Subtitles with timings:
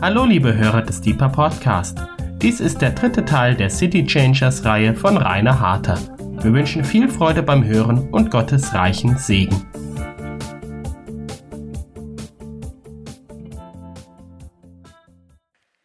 [0.00, 1.98] Hallo liebe Hörer des Deeper Podcast.
[2.42, 5.98] Dies ist der dritte Teil der City Changers Reihe von Rainer Harter.
[6.42, 9.64] Wir wünschen viel Freude beim Hören und Gottes reichen Segen.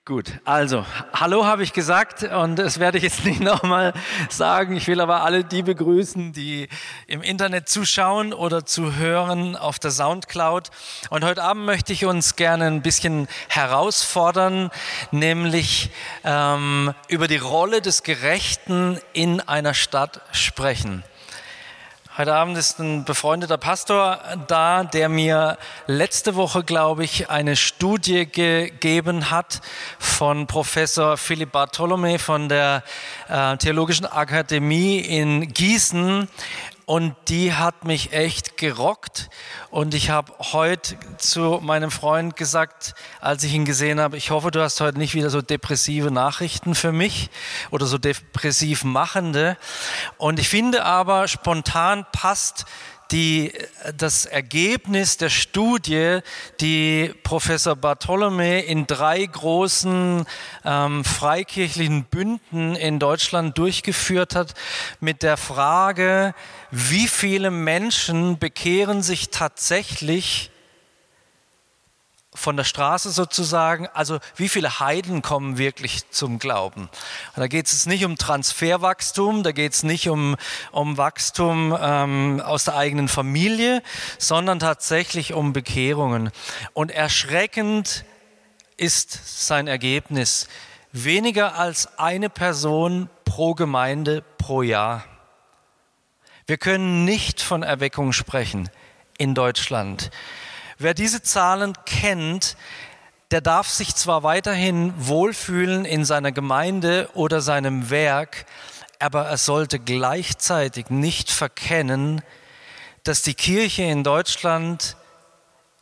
[0.10, 3.94] Gut, also, hallo habe ich gesagt und das werde ich jetzt nicht nochmal
[4.28, 4.76] sagen.
[4.76, 6.68] Ich will aber alle die begrüßen, die
[7.06, 10.72] im Internet zuschauen oder zu hören auf der Soundcloud.
[11.12, 14.72] Und heute Abend möchte ich uns gerne ein bisschen herausfordern,
[15.12, 15.92] nämlich
[16.24, 21.04] ähm, über die Rolle des Gerechten in einer Stadt sprechen.
[22.20, 24.20] Heute Abend ist ein befreundeter Pastor
[24.50, 29.62] da, der mir letzte Woche, glaube ich, eine Studie gegeben hat
[30.00, 32.84] von Professor Philipp Bartholome von der
[33.30, 36.28] äh, Theologischen Akademie in Gießen
[36.90, 39.30] und die hat mich echt gerockt.
[39.70, 44.50] Und ich habe heute zu meinem Freund gesagt, als ich ihn gesehen habe, ich hoffe,
[44.50, 47.30] du hast heute nicht wieder so depressive Nachrichten für mich
[47.70, 49.56] oder so depressiv machende.
[50.18, 52.66] Und ich finde aber, spontan passt
[53.12, 53.52] die,
[53.98, 56.20] das Ergebnis der Studie,
[56.60, 60.26] die Professor Bartholome in drei großen
[60.66, 64.54] ähm, freikirchlichen Bünden in Deutschland durchgeführt hat,
[65.00, 66.34] mit der Frage,
[66.72, 70.52] wie viele Menschen bekehren sich tatsächlich
[72.40, 76.84] von der Straße sozusagen, also wie viele Heiden kommen wirklich zum Glauben?
[76.84, 80.36] Und da geht es nicht um Transferwachstum, da geht es nicht um,
[80.72, 83.84] um Wachstum ähm, aus der eigenen Familie,
[84.18, 86.32] sondern tatsächlich um Bekehrungen.
[86.74, 88.06] Und erschreckend
[88.78, 90.48] ist sein Ergebnis.
[90.92, 95.04] Weniger als eine Person pro Gemeinde pro Jahr.
[96.48, 98.70] Wir können nicht von Erweckung sprechen
[99.20, 100.10] in Deutschland.
[100.82, 102.56] Wer diese Zahlen kennt,
[103.32, 108.46] der darf sich zwar weiterhin wohlfühlen in seiner Gemeinde oder seinem Werk,
[108.98, 112.22] aber er sollte gleichzeitig nicht verkennen,
[113.04, 114.96] dass die Kirche in Deutschland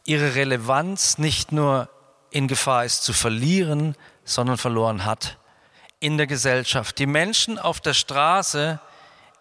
[0.04, 1.90] ihre Relevanz nicht nur
[2.32, 5.38] in Gefahr ist zu verlieren, sondern verloren hat
[6.00, 6.98] in der Gesellschaft.
[6.98, 8.80] Die Menschen auf der Straße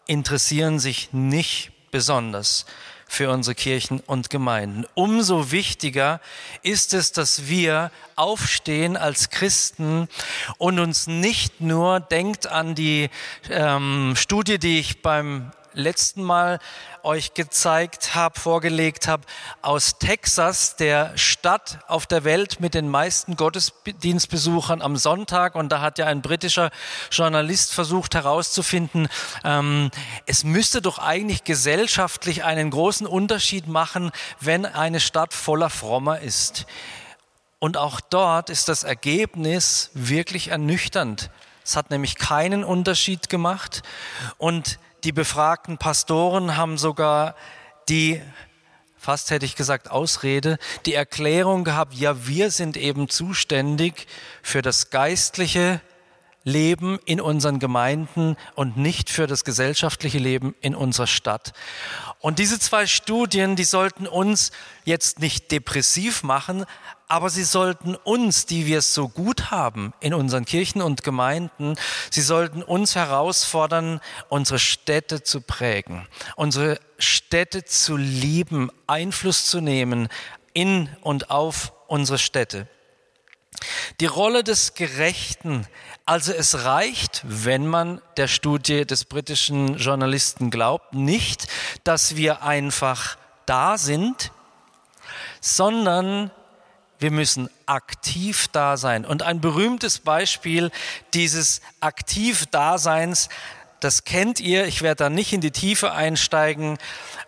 [0.06, 2.66] interessieren sich nicht besonders
[3.06, 4.84] für unsere Kirchen und Gemeinden.
[4.94, 6.20] Umso wichtiger
[6.62, 10.08] ist es, dass wir aufstehen als Christen
[10.58, 13.08] und uns nicht nur denkt an die
[13.48, 16.58] ähm, Studie, die ich beim letzten Mal
[17.02, 19.22] euch gezeigt habe, vorgelegt habe,
[19.62, 25.54] aus Texas, der Stadt auf der Welt mit den meisten Gottesdienstbesuchern am Sonntag.
[25.54, 26.70] Und da hat ja ein britischer
[27.10, 29.08] Journalist versucht herauszufinden,
[29.44, 29.90] ähm,
[30.26, 34.10] es müsste doch eigentlich gesellschaftlich einen großen Unterschied machen,
[34.40, 36.66] wenn eine Stadt voller Frommer ist.
[37.58, 41.30] Und auch dort ist das Ergebnis wirklich ernüchternd.
[41.64, 43.82] Es hat nämlich keinen Unterschied gemacht.
[44.38, 47.34] Und die befragten Pastoren haben sogar
[47.88, 48.20] die,
[48.96, 54.06] fast hätte ich gesagt, Ausrede, die Erklärung gehabt, ja, wir sind eben zuständig
[54.42, 55.80] für das geistliche
[56.46, 61.52] Leben in unseren Gemeinden und nicht für das gesellschaftliche Leben in unserer Stadt.
[62.20, 64.52] Und diese zwei Studien, die sollten uns
[64.84, 66.64] jetzt nicht depressiv machen,
[67.08, 71.76] aber sie sollten uns, die wir es so gut haben in unseren Kirchen und Gemeinden,
[72.10, 80.08] sie sollten uns herausfordern, unsere Städte zu prägen, unsere Städte zu lieben, Einfluss zu nehmen
[80.52, 82.66] in und auf unsere Städte.
[84.00, 85.66] Die Rolle des Gerechten,
[86.04, 91.46] also es reicht, wenn man der Studie des britischen Journalisten glaubt, nicht,
[91.84, 93.16] dass wir einfach
[93.46, 94.32] da sind,
[95.40, 96.30] sondern
[96.98, 99.04] wir müssen aktiv da sein.
[99.04, 100.70] Und ein berühmtes Beispiel
[101.14, 103.28] dieses Aktiv-Daseins,
[103.80, 106.78] das kennt ihr, ich werde da nicht in die Tiefe einsteigen.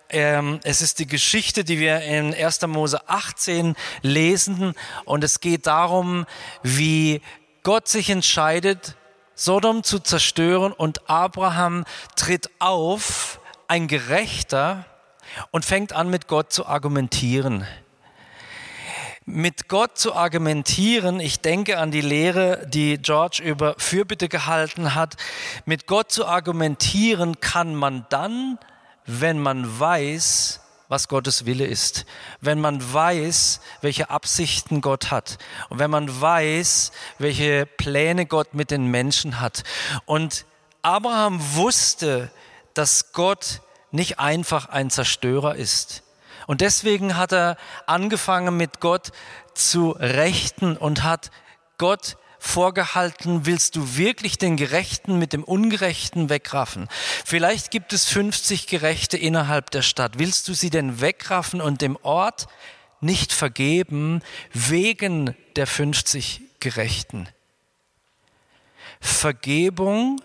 [0.09, 2.62] Ähm, es ist die Geschichte, die wir in 1.
[2.67, 4.75] Mose 18 lesen.
[5.05, 6.25] Und es geht darum,
[6.62, 7.21] wie
[7.62, 8.97] Gott sich entscheidet,
[9.35, 10.73] Sodom zu zerstören.
[10.73, 11.85] Und Abraham
[12.17, 14.87] tritt auf, ein Gerechter,
[15.50, 17.67] und fängt an, mit Gott zu argumentieren
[19.28, 25.16] mit Gott zu argumentieren, ich denke an die Lehre, die George über Fürbitte gehalten hat,
[25.66, 28.58] mit Gott zu argumentieren kann man dann,
[29.04, 32.06] wenn man weiß, was Gottes Wille ist,
[32.40, 35.36] wenn man weiß, welche Absichten Gott hat
[35.69, 39.62] und wenn man weiß, welche Pläne Gott mit den Menschen hat.
[40.06, 40.46] Und
[40.80, 42.30] Abraham wusste,
[42.72, 43.60] dass Gott
[43.90, 46.02] nicht einfach ein Zerstörer ist
[46.49, 49.12] und deswegen hat er angefangen mit Gott
[49.53, 51.31] zu rechten und hat
[51.77, 56.89] Gott vorgehalten, willst du wirklich den Gerechten mit dem Ungerechten wegraffen?
[57.27, 60.19] Vielleicht gibt es 50 Gerechte innerhalb der Stadt.
[60.19, 62.47] Willst du sie denn wegraffen und dem Ort
[63.03, 64.23] nicht vergeben
[64.55, 67.29] wegen der 50 Gerechten?
[69.00, 70.23] Vergebung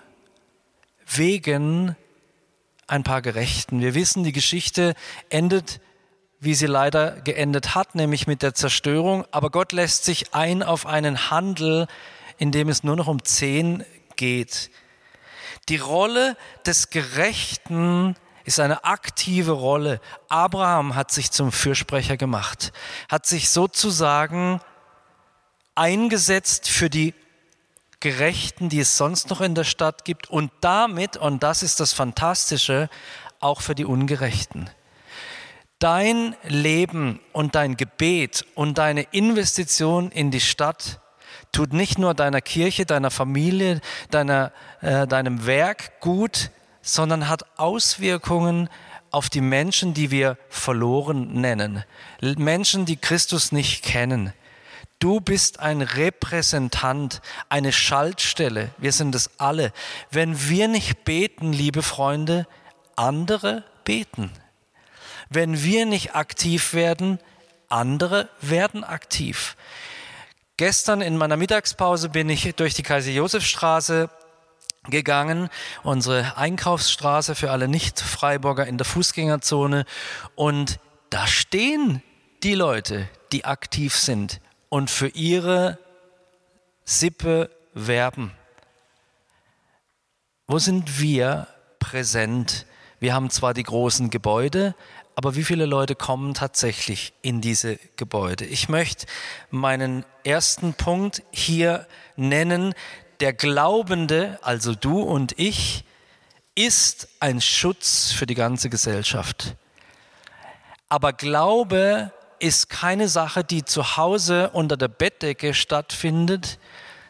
[1.06, 1.98] wegen
[2.88, 3.82] ein paar Gerechten.
[3.82, 4.96] Wir wissen, die Geschichte
[5.30, 5.82] endet
[6.44, 9.26] wie sie leider geendet hat, nämlich mit der Zerstörung.
[9.32, 11.88] Aber Gott lässt sich ein auf einen Handel,
[12.38, 13.86] in dem es nur noch um zehn
[14.18, 14.70] geht.
[15.70, 16.36] Die Rolle
[16.66, 20.02] des Gerechten ist eine aktive Rolle.
[20.28, 22.74] Abraham hat sich zum Fürsprecher gemacht,
[23.08, 24.60] hat sich sozusagen
[25.76, 27.14] eingesetzt für die
[28.02, 31.94] Gerechten, die es sonst noch in der Stadt gibt und damit, und das ist das
[31.94, 32.90] Fantastische,
[33.40, 34.70] auch für die Ungerechten
[35.84, 41.02] dein Leben und dein Gebet und deine Investition in die Stadt
[41.52, 46.52] tut nicht nur deiner Kirche, deiner Familie, deiner, äh, deinem Werk gut,
[46.82, 48.70] sondern hat Auswirkungen
[49.12, 51.84] auf die Menschen, die wir verloren nennen.
[52.22, 54.32] Menschen, die Christus nicht kennen.
[55.00, 58.70] Du bist ein Repräsentant, eine Schaltstelle.
[58.78, 59.74] Wir sind es alle.
[60.12, 62.48] Wenn wir nicht beten, liebe Freunde,
[62.96, 64.32] andere beten.
[65.34, 67.18] Wenn wir nicht aktiv werden,
[67.68, 69.58] andere werden aktiv.
[70.58, 74.12] Gestern in meiner Mittagspause bin ich durch die Kaiser-Josef-Straße
[74.90, 75.50] gegangen,
[75.82, 79.86] unsere Einkaufsstraße für alle Nicht-Freiburger in der Fußgängerzone.
[80.36, 82.04] Und da stehen
[82.44, 84.40] die Leute, die aktiv sind
[84.70, 85.80] und für ihre
[86.86, 88.34] Sippe werben.
[90.46, 91.48] Wo sind wir
[91.80, 92.68] präsent?
[93.00, 94.76] Wir haben zwar die großen Gebäude,
[95.16, 98.46] aber wie viele Leute kommen tatsächlich in diese Gebäude?
[98.46, 99.06] Ich möchte
[99.52, 102.74] meinen ersten Punkt hier nennen.
[103.20, 105.86] Der Glaubende, also du und ich,
[106.56, 109.56] ist ein Schutz für die ganze Gesellschaft.
[110.90, 116.60] Aber Glaube ist keine Sache, die zu Hause unter der Bettdecke stattfindet,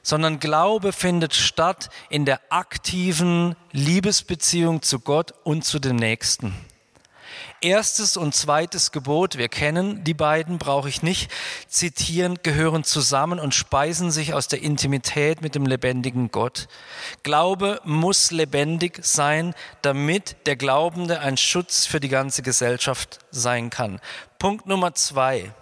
[0.01, 6.53] sondern Glaube findet statt in der aktiven Liebesbeziehung zu Gott und zu den Nächsten.
[7.63, 11.31] Erstes und zweites Gebot, wir kennen die beiden, brauche ich nicht
[11.67, 16.67] zitieren, gehören zusammen und speisen sich aus der Intimität mit dem lebendigen Gott.
[17.23, 24.01] Glaube muss lebendig sein, damit der Glaubende ein Schutz für die ganze Gesellschaft sein kann.
[24.39, 25.53] Punkt Nummer zwei.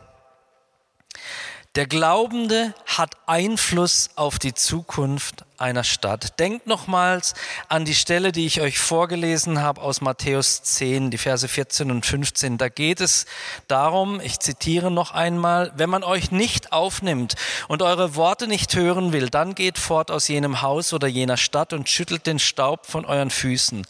[1.75, 6.37] Der Glaubende hat Einfluss auf die Zukunft einer Stadt.
[6.37, 7.33] Denkt nochmals
[7.69, 12.05] an die Stelle, die ich euch vorgelesen habe aus Matthäus 10, die Verse 14 und
[12.05, 12.57] 15.
[12.57, 13.25] Da geht es
[13.69, 17.35] darum, ich zitiere noch einmal, wenn man euch nicht aufnimmt
[17.69, 21.71] und eure Worte nicht hören will, dann geht fort aus jenem Haus oder jener Stadt
[21.71, 23.87] und schüttelt den Staub von euren Füßen.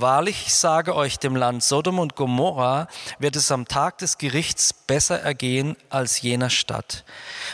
[0.00, 2.86] Wahrlich, ich sage euch, dem Land Sodom und Gomorra
[3.18, 7.04] wird es am Tag des Gerichts besser ergehen als jener Stadt.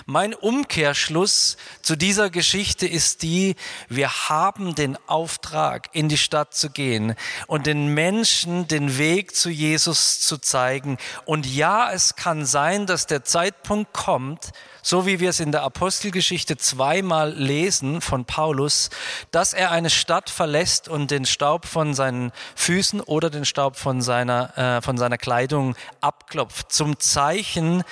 [0.04, 3.56] Mein Umkehrschluss zu dieser Geschichte ist die,
[3.88, 7.14] wir haben den Auftrag, in die Stadt zu gehen
[7.46, 10.98] und den Menschen den Weg zu Jesus zu zeigen.
[11.24, 14.52] Und ja, es kann sein, dass der Zeitpunkt kommt,
[14.84, 18.90] so wie wir es in der Apostelgeschichte zweimal lesen von Paulus,
[19.30, 24.02] dass er eine Stadt verlässt und den Staub von seinen Füßen oder den Staub von
[24.02, 26.70] seiner, äh, von seiner Kleidung abklopft.
[26.70, 27.82] Zum Zeichen,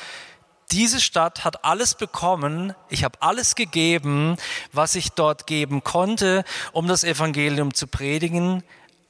[0.70, 4.36] diese Stadt hat alles bekommen, ich habe alles gegeben,
[4.72, 8.62] was ich dort geben konnte, um das Evangelium zu predigen,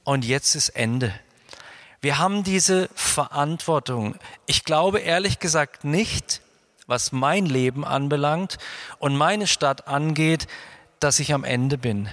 [0.05, 1.13] und jetzt ist Ende.
[2.01, 4.15] Wir haben diese Verantwortung.
[4.45, 6.41] Ich glaube ehrlich gesagt nicht,
[6.87, 8.57] was mein Leben anbelangt
[8.99, 10.47] und meine Stadt angeht,
[10.99, 12.09] dass ich am Ende bin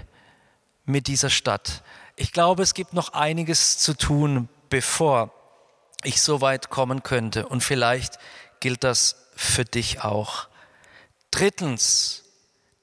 [0.84, 1.82] mit dieser Stadt.
[2.16, 5.32] Ich glaube, es gibt noch einiges zu tun, bevor
[6.02, 7.46] ich so weit kommen könnte.
[7.46, 8.18] Und vielleicht
[8.60, 10.48] gilt das für dich auch.
[11.30, 12.24] Drittens,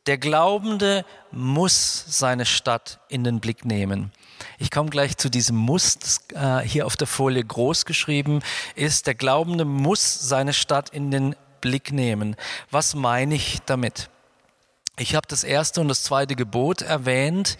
[0.07, 4.11] der Glaubende muss seine Stadt in den Blick nehmen.
[4.57, 8.41] Ich komme gleich zu diesem Muss, das äh, hier auf der Folie groß geschrieben
[8.75, 9.07] ist.
[9.07, 12.35] Der Glaubende muss seine Stadt in den Blick nehmen.
[12.71, 14.09] Was meine ich damit?
[14.99, 17.57] Ich habe das erste und das zweite Gebot erwähnt.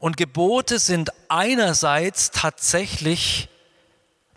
[0.00, 3.48] Und Gebote sind einerseits tatsächlich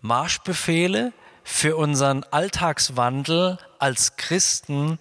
[0.02, 1.14] Marschbefehle
[1.46, 5.00] für unseren Alltagswandel als Christen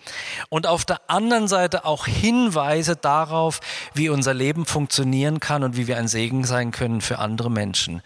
[0.50, 3.60] und auf der anderen Seite auch Hinweise darauf,
[3.94, 8.02] wie unser Leben funktionieren kann und wie wir ein Segen sein können für andere Menschen.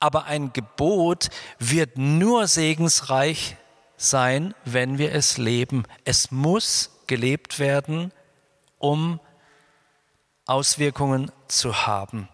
[0.00, 1.28] Aber ein Gebot
[1.58, 3.56] wird nur segensreich
[3.96, 5.84] sein, wenn wir es leben.
[6.04, 8.12] Es muss gelebt werden,
[8.78, 9.20] um
[10.46, 12.28] Auswirkungen zu haben.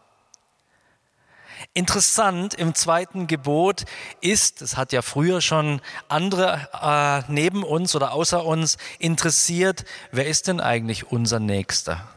[1.75, 3.85] Interessant im zweiten Gebot
[4.21, 10.26] ist, das hat ja früher schon andere äh, neben uns oder außer uns interessiert, wer
[10.26, 12.09] ist denn eigentlich unser Nächster?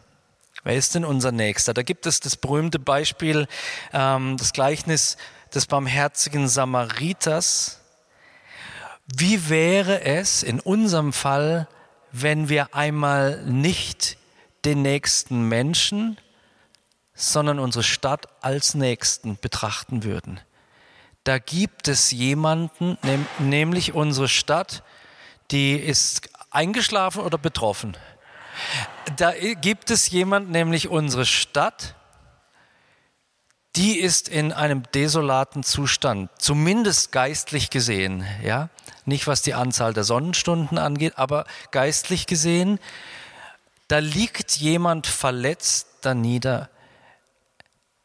[0.63, 1.73] Wer ist denn unser Nächster?
[1.73, 3.47] Da gibt es das berühmte Beispiel,
[3.93, 5.15] ähm, das Gleichnis
[5.53, 7.79] des barmherzigen Samariters.
[9.07, 11.67] Wie wäre es in unserem Fall,
[12.11, 14.17] wenn wir einmal nicht
[14.65, 16.17] den nächsten Menschen,
[17.13, 20.39] sondern unsere Stadt als Nächsten betrachten würden.
[21.23, 22.97] Da gibt es jemanden,
[23.39, 24.83] nämlich unsere Stadt,
[25.51, 27.97] die ist eingeschlafen oder betroffen.
[29.15, 31.94] Da gibt es jemanden, nämlich unsere Stadt,
[33.75, 38.69] die ist in einem desolaten Zustand, zumindest geistlich gesehen, ja,
[39.05, 42.79] nicht was die Anzahl der Sonnenstunden angeht, aber geistlich gesehen,
[43.87, 46.69] da liegt jemand verletzt da nieder.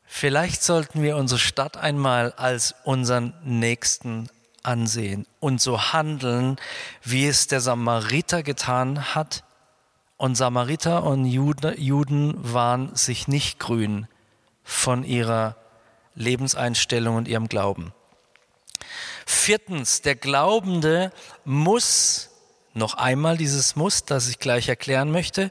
[0.04, 4.28] Vielleicht sollten wir unsere Stadt einmal als unseren Nächsten
[4.62, 6.56] ansehen und so handeln,
[7.02, 9.44] wie es der Samariter getan hat.
[10.16, 14.06] Und Samariter und Juden waren sich nicht grün
[14.64, 15.56] von ihrer
[16.14, 17.92] Lebenseinstellung und ihrem Glauben.
[19.26, 21.12] Viertens, der Glaubende
[21.44, 22.30] muss
[22.74, 25.50] noch einmal dieses Muss, das ich gleich erklären möchte,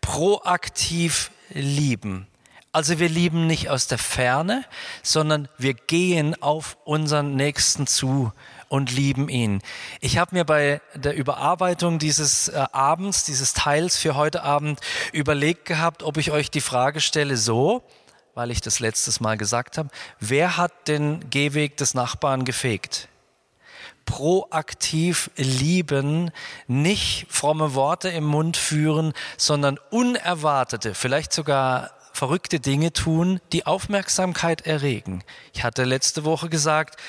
[0.00, 2.26] proaktiv lieben.
[2.72, 4.64] Also wir lieben nicht aus der Ferne,
[5.02, 8.32] sondern wir gehen auf unseren Nächsten zu
[8.68, 9.62] und lieben ihn.
[10.00, 14.80] Ich habe mir bei der Überarbeitung dieses äh, Abends, dieses Teils für heute Abend
[15.12, 17.84] überlegt gehabt, ob ich euch die Frage stelle so,
[18.34, 19.88] weil ich das letztes Mal gesagt habe,
[20.20, 23.08] wer hat den Gehweg des Nachbarn gefegt?
[24.06, 26.30] proaktiv lieben,
[26.66, 34.66] nicht fromme Worte im Mund führen, sondern unerwartete, vielleicht sogar verrückte Dinge tun, die Aufmerksamkeit
[34.66, 35.24] erregen.
[35.52, 37.00] Ich hatte letzte Woche gesagt,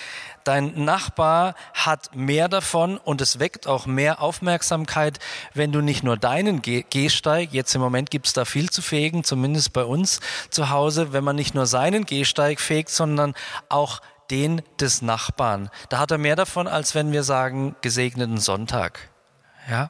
[0.46, 5.20] dein Nachbar hat mehr davon und es weckt auch mehr Aufmerksamkeit,
[5.54, 9.74] wenn du nicht nur deinen Gehsteig, jetzt im Moment gibt's da viel zu fegen, zumindest
[9.74, 13.34] bei uns zu Hause, wenn man nicht nur seinen Gehsteig fegt, sondern
[13.70, 15.70] auch den des Nachbarn.
[15.90, 19.15] Da hat er mehr davon, als wenn wir sagen, gesegneten Sonntag.
[19.68, 19.90] Ja,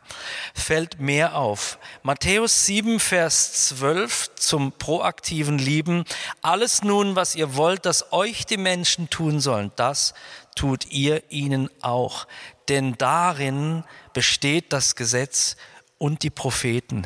[0.54, 1.80] fällt mehr auf.
[2.02, 6.06] Matthäus 7, Vers 12 zum proaktiven Lieben.
[6.42, 10.14] Alles nun, was ihr wollt, dass euch die Menschen tun sollen, das
[10.56, 12.26] tut ihr ihnen auch.
[12.70, 15.58] Denn darin besteht das Gesetz
[15.98, 17.06] und die Propheten.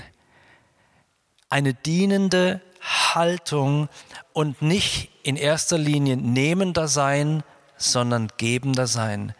[1.49, 3.89] Eine dienende Haltung
[4.31, 7.43] und nicht in erster Linie nehmender sein,
[7.77, 9.33] sondern gebender sein.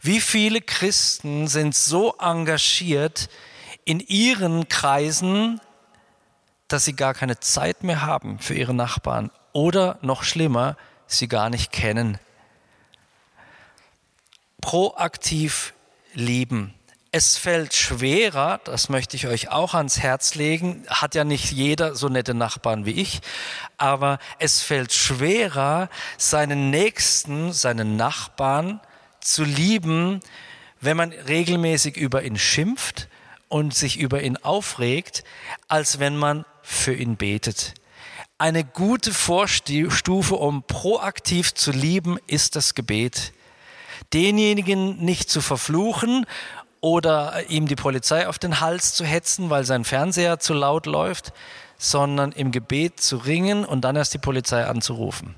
[0.00, 3.28] Wie viele Christen sind so engagiert
[3.84, 5.60] in ihren Kreisen,
[6.68, 11.50] dass sie gar keine Zeit mehr haben für ihre Nachbarn oder noch schlimmer, sie gar
[11.50, 12.18] nicht kennen.
[14.60, 15.72] Proaktiv
[16.12, 16.74] lieben
[17.10, 21.94] es fällt schwerer, das möchte ich euch auch ans Herz legen, hat ja nicht jeder
[21.94, 23.20] so nette Nachbarn wie ich,
[23.78, 28.80] aber es fällt schwerer, seinen Nächsten, seinen Nachbarn
[29.32, 30.20] zu lieben,
[30.80, 33.08] wenn man regelmäßig über ihn schimpft
[33.48, 35.24] und sich über ihn aufregt,
[35.68, 37.74] als wenn man für ihn betet.
[38.36, 43.32] Eine gute Vorstufe, um proaktiv zu lieben, ist das Gebet
[44.12, 46.26] denjenigen nicht zu verfluchen
[46.80, 51.32] oder ihm die Polizei auf den Hals zu hetzen, weil sein Fernseher zu laut läuft,
[51.76, 55.34] sondern im Gebet zu ringen und dann erst die Polizei anzurufen.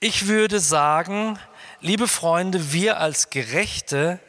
[0.00, 1.38] Ich würde sagen,
[1.80, 4.20] liebe Freunde, wir als Gerechte,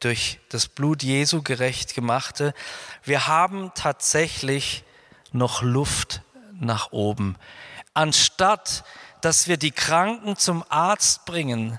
[0.00, 2.54] durch das Blut Jesu gerecht gemachte,
[3.04, 4.84] wir haben tatsächlich
[5.30, 6.22] noch Luft
[6.52, 7.36] nach oben.
[7.94, 8.84] Anstatt
[9.22, 11.78] dass wir die Kranken zum Arzt bringen,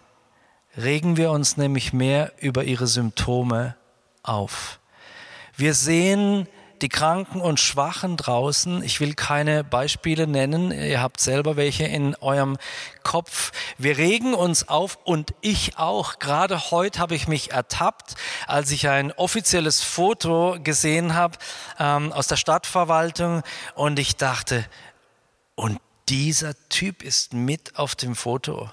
[0.78, 3.76] regen wir uns nämlich mehr über ihre Symptome
[4.24, 4.80] auf.
[5.56, 6.48] Wir sehen
[6.84, 8.84] die Kranken und Schwachen draußen.
[8.84, 10.72] Ich will keine Beispiele nennen.
[10.72, 12.58] Ihr habt selber welche in eurem
[13.04, 13.54] Kopf.
[13.78, 16.20] Wir regen uns auf und ich auch.
[16.20, 18.16] Gerade heute habe ich mich ertappt,
[18.48, 21.38] als ich ein offizielles Foto gesehen habe
[21.80, 23.44] ähm, aus der Stadtverwaltung
[23.76, 24.66] und ich dachte,
[25.56, 28.70] und dieser Typ ist mit auf dem Foto.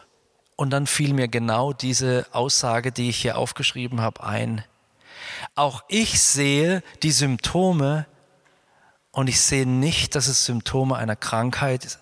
[0.57, 4.65] Und dann fiel mir genau diese Aussage, die ich hier aufgeschrieben habe, ein.
[5.55, 8.07] Auch ich sehe die Symptome
[9.13, 11.99] und ich sehe nicht, dass es Symptome einer Krankheit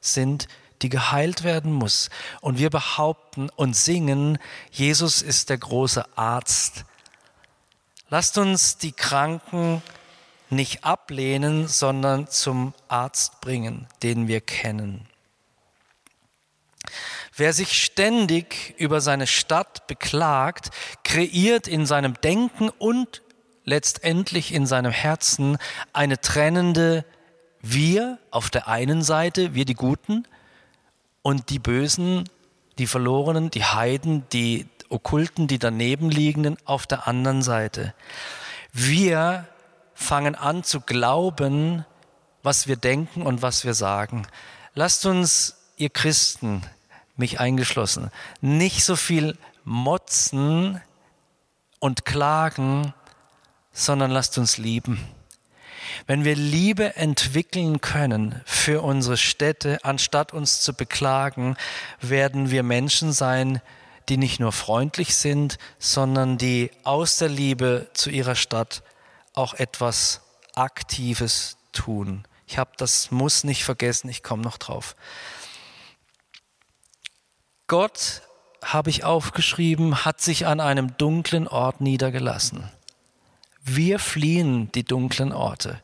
[0.00, 0.48] sind,
[0.82, 2.10] die geheilt werden muss.
[2.40, 4.38] Und wir behaupten und singen,
[4.70, 6.84] Jesus ist der große Arzt
[8.08, 9.82] Lasst uns die Kranken
[10.48, 15.08] nicht ablehnen, sondern zum Arzt bringen, den wir kennen.
[17.38, 20.70] Wer sich ständig über seine Stadt beklagt,
[21.04, 23.22] kreiert in seinem Denken und
[23.64, 25.58] letztendlich in seinem Herzen
[25.92, 27.04] eine trennende
[27.60, 30.26] Wir auf der einen Seite, wir die Guten,
[31.20, 32.24] und die Bösen,
[32.78, 37.92] die Verlorenen, die Heiden, die Okkulten, die daneben liegenden auf der anderen Seite.
[38.72, 39.46] Wir
[39.92, 41.84] fangen an zu glauben,
[42.42, 44.26] was wir denken und was wir sagen.
[44.74, 46.62] Lasst uns, ihr Christen,
[47.16, 50.80] mich eingeschlossen, nicht so viel motzen
[51.78, 52.94] und klagen,
[53.72, 54.98] sondern lasst uns lieben.
[56.06, 61.56] Wenn wir Liebe entwickeln können für unsere Städte, anstatt uns zu beklagen,
[62.00, 63.60] werden wir Menschen sein,
[64.08, 68.82] die nicht nur freundlich sind, sondern die aus der Liebe zu ihrer Stadt
[69.34, 70.20] auch etwas
[70.54, 72.24] Aktives tun.
[72.46, 74.94] Ich habe das muss nicht vergessen, ich komme noch drauf.
[77.68, 78.22] Gott,
[78.62, 82.70] habe ich aufgeschrieben, hat sich an einem dunklen Ort niedergelassen.
[83.64, 85.80] Wir fliehen die dunklen Orte.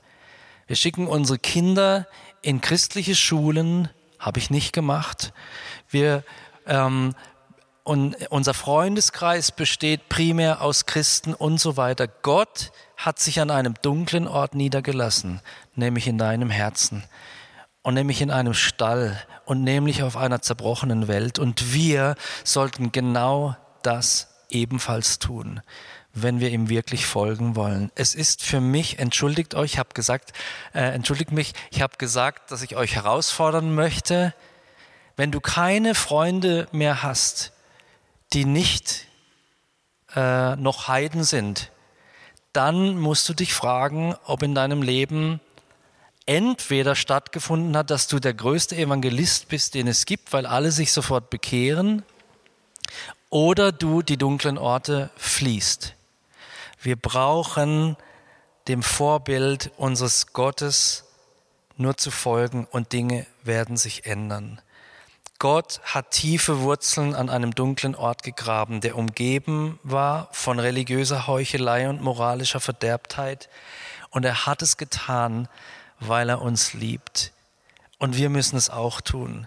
[0.69, 2.07] Wir schicken unsere Kinder
[2.41, 5.33] in christliche Schulen, habe ich nicht gemacht.
[5.91, 6.23] Wir,
[6.67, 7.15] ähm,
[7.83, 12.07] und unser Freundeskreis besteht primär aus Christen und so weiter.
[12.07, 15.41] Gott hat sich an einem dunklen Ort niedergelassen,
[15.75, 17.03] nämlich in deinem Herzen
[17.83, 21.39] und nämlich in einem Stall und nämlich auf einer zerbrochenen Welt.
[21.39, 25.61] Und wir sollten genau das ebenfalls tun,
[26.15, 27.91] wenn wir ihm wirklich folgen wollen.
[27.95, 30.33] Es ist für mich, entschuldigt euch, ich habe gesagt,
[30.75, 34.35] äh, entschuldigt mich, ich habe gesagt, dass ich euch herausfordern möchte,
[35.17, 37.53] wenn du keine Freunde mehr hast,
[38.33, 39.07] die nicht
[40.15, 41.71] äh, noch Heiden sind,
[42.53, 45.40] dann musst du dich fragen, ob in deinem Leben
[46.33, 50.92] entweder stattgefunden hat, dass du der größte Evangelist bist, den es gibt, weil alle sich
[50.92, 52.03] sofort bekehren,
[53.29, 55.95] oder du die dunklen Orte fließt.
[56.81, 57.97] Wir brauchen
[58.66, 61.05] dem Vorbild unseres Gottes
[61.77, 64.61] nur zu folgen und Dinge werden sich ändern.
[65.38, 71.88] Gott hat tiefe Wurzeln an einem dunklen Ort gegraben, der umgeben war von religiöser Heuchelei
[71.88, 73.49] und moralischer Verderbtheit.
[74.11, 75.49] Und er hat es getan,
[76.09, 77.33] weil er uns liebt.
[77.99, 79.47] Und wir müssen es auch tun.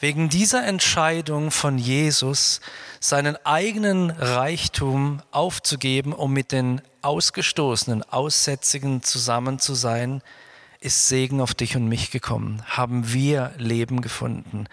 [0.00, 2.60] Wegen dieser Entscheidung von Jesus,
[3.00, 10.22] seinen eigenen Reichtum aufzugeben, um mit den Ausgestoßenen, Aussätzigen zusammen zu sein,
[10.80, 12.62] ist Segen auf dich und mich gekommen.
[12.66, 14.66] Haben wir Leben gefunden.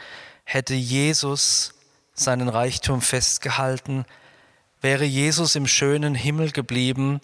[0.44, 1.74] Hätte Jesus
[2.14, 4.06] seinen Reichtum festgehalten,
[4.82, 7.22] wäre Jesus im schönen Himmel geblieben,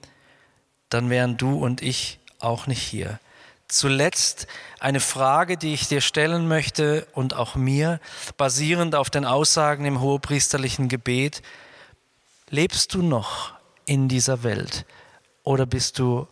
[0.89, 3.19] dann wären du und ich auch nicht hier.
[3.67, 4.47] Zuletzt
[4.79, 7.99] eine Frage, die ich dir stellen möchte und auch mir,
[8.37, 11.41] basierend auf den Aussagen im hohepriesterlichen Gebet.
[12.49, 13.53] Lebst du noch
[13.85, 14.85] in dieser Welt
[15.43, 16.27] oder bist du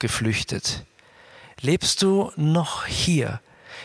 [0.00, 0.84] geflüchtet?
[1.60, 3.40] Lebst du noch hier?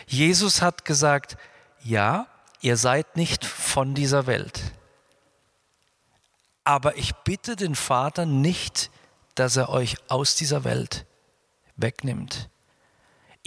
[0.08, 1.36] Jesus hat gesagt,
[1.84, 2.26] ja,
[2.60, 4.60] ihr seid nicht von dieser Welt.
[6.64, 8.90] Aber ich bitte den Vater nicht,
[9.36, 11.06] dass er euch aus dieser Welt
[11.76, 12.50] wegnimmt.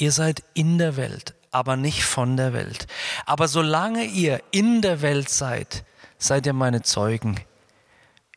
[0.01, 2.87] Ihr seid in der Welt, aber nicht von der Welt.
[3.27, 5.83] Aber solange ihr in der Welt seid,
[6.17, 7.39] seid ihr meine Zeugen.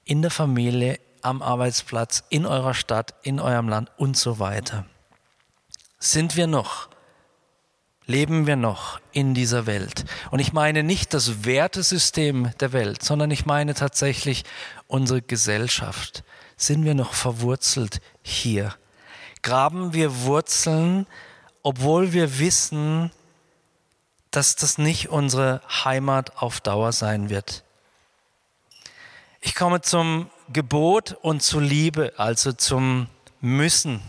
[0.04, 4.84] In der Familie, am Arbeitsplatz, in eurer Stadt, in eurem Land und so weiter.
[5.98, 6.90] Sind wir noch
[8.06, 10.04] leben wir noch in dieser Welt.
[10.30, 14.44] Und ich meine nicht das Wertesystem der Welt, sondern ich meine tatsächlich
[14.86, 16.22] unsere Gesellschaft.
[16.58, 18.74] Sind wir noch verwurzelt hier?
[19.40, 21.06] Graben wir Wurzeln,
[21.64, 23.10] obwohl wir wissen,
[24.30, 27.64] dass das nicht unsere Heimat auf Dauer sein wird?
[29.40, 33.08] Ich komme zum Gebot und zur Liebe, also zum
[33.40, 34.00] Müssen.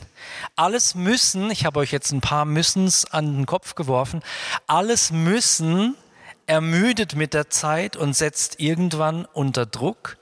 [0.55, 4.21] Alles müssen, ich habe euch jetzt ein paar Müssens an den Kopf geworfen,
[4.67, 5.95] alles müssen
[6.47, 10.17] ermüdet mit der Zeit und setzt irgendwann unter Druck.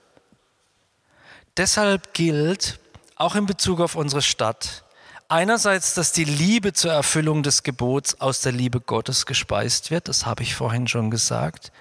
[1.57, 2.79] Deshalb gilt,
[3.15, 4.83] auch in Bezug auf unsere Stadt,
[5.29, 10.25] einerseits, dass die Liebe zur Erfüllung des Gebots aus der Liebe Gottes gespeist wird, das
[10.25, 11.71] habe ich vorhin schon gesagt.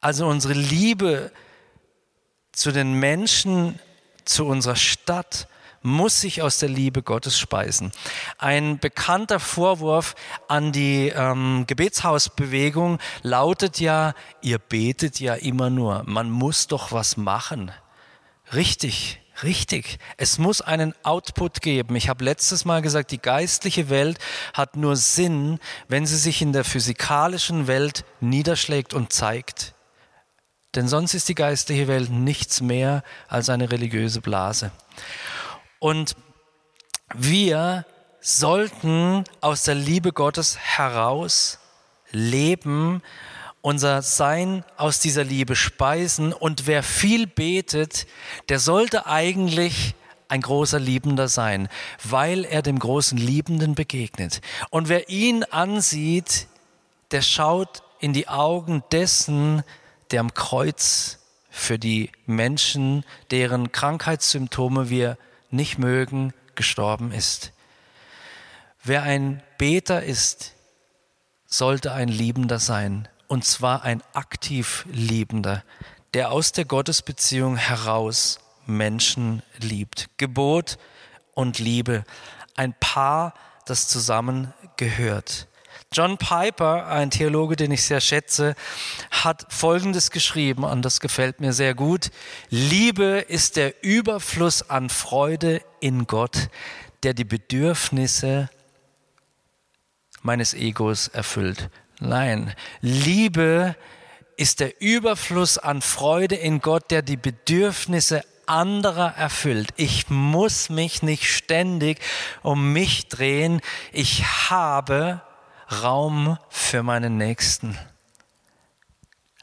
[0.00, 1.32] Also unsere Liebe
[2.52, 3.78] zu den Menschen,
[4.24, 5.48] zu unserer Stadt,
[5.84, 7.92] muss sich aus der Liebe Gottes speisen.
[8.38, 10.14] Ein bekannter Vorwurf
[10.48, 17.18] an die ähm, Gebetshausbewegung lautet ja, ihr betet ja immer nur, man muss doch was
[17.18, 17.70] machen.
[18.54, 21.96] Richtig, Richtig, es muss einen Output geben.
[21.96, 24.18] Ich habe letztes Mal gesagt, die geistliche Welt
[24.52, 29.74] hat nur Sinn, wenn sie sich in der physikalischen Welt niederschlägt und zeigt.
[30.76, 34.70] Denn sonst ist die geistliche Welt nichts mehr als eine religiöse Blase.
[35.80, 36.16] Und
[37.12, 37.84] wir
[38.20, 41.58] sollten aus der Liebe Gottes heraus
[42.10, 43.02] leben
[43.64, 46.34] unser Sein aus dieser Liebe speisen.
[46.34, 48.06] Und wer viel betet,
[48.50, 49.94] der sollte eigentlich
[50.28, 51.70] ein großer Liebender sein,
[52.02, 54.42] weil er dem großen Liebenden begegnet.
[54.68, 56.46] Und wer ihn ansieht,
[57.10, 59.62] der schaut in die Augen dessen,
[60.10, 65.16] der am Kreuz für die Menschen, deren Krankheitssymptome wir
[65.50, 67.52] nicht mögen, gestorben ist.
[68.82, 70.52] Wer ein Beter ist,
[71.46, 75.64] sollte ein Liebender sein und zwar ein aktiv Liebender,
[76.14, 80.08] der aus der Gottesbeziehung heraus Menschen liebt.
[80.18, 80.78] Gebot
[81.34, 82.04] und Liebe,
[82.54, 83.34] ein Paar,
[83.66, 85.48] das zusammengehört.
[85.92, 88.54] John Piper, ein Theologe, den ich sehr schätze,
[89.10, 92.12] hat Folgendes geschrieben und das gefällt mir sehr gut.
[92.50, 96.50] Liebe ist der Überfluss an Freude in Gott,
[97.02, 98.48] der die Bedürfnisse
[100.22, 101.68] meines Egos erfüllt.
[102.04, 103.76] Nein, Liebe
[104.36, 109.70] ist der Überfluss an Freude in Gott, der die Bedürfnisse anderer erfüllt.
[109.76, 112.00] Ich muss mich nicht ständig
[112.42, 113.62] um mich drehen.
[113.90, 115.22] Ich habe
[115.82, 117.78] Raum für meinen Nächsten.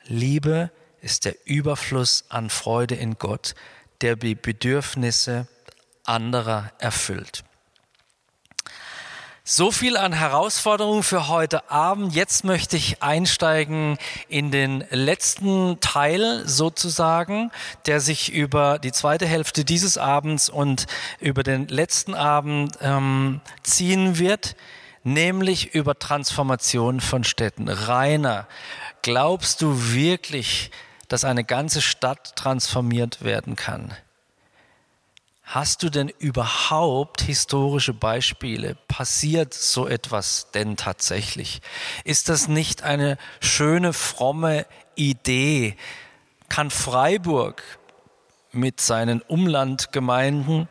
[0.05, 0.69] Liebe
[1.01, 3.55] ist der Überfluss an Freude in Gott,
[4.01, 5.47] der die Bedürfnisse
[6.03, 7.43] anderer erfüllt.
[9.43, 12.13] So viel an Herausforderungen für heute Abend.
[12.13, 17.49] Jetzt möchte ich einsteigen in den letzten Teil sozusagen,
[17.87, 20.85] der sich über die zweite Hälfte dieses Abends und
[21.19, 24.55] über den letzten Abend ähm, ziehen wird,
[25.03, 27.67] nämlich über Transformation von Städten.
[27.67, 28.47] Rainer,
[29.01, 30.69] glaubst du wirklich,
[31.07, 33.91] dass eine ganze Stadt transformiert werden kann?
[35.53, 38.75] Hast du denn überhaupt historische Beispiele?
[38.87, 41.59] Passiert so etwas denn tatsächlich?
[42.05, 45.75] Ist das nicht eine schöne, fromme Idee?
[46.47, 47.63] Kann Freiburg
[48.53, 50.69] mit seinen Umlandgemeinden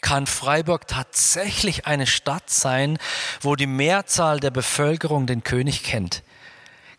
[0.00, 2.98] kann Freiburg tatsächlich eine Stadt sein,
[3.40, 6.22] wo die Mehrzahl der Bevölkerung den König kennt?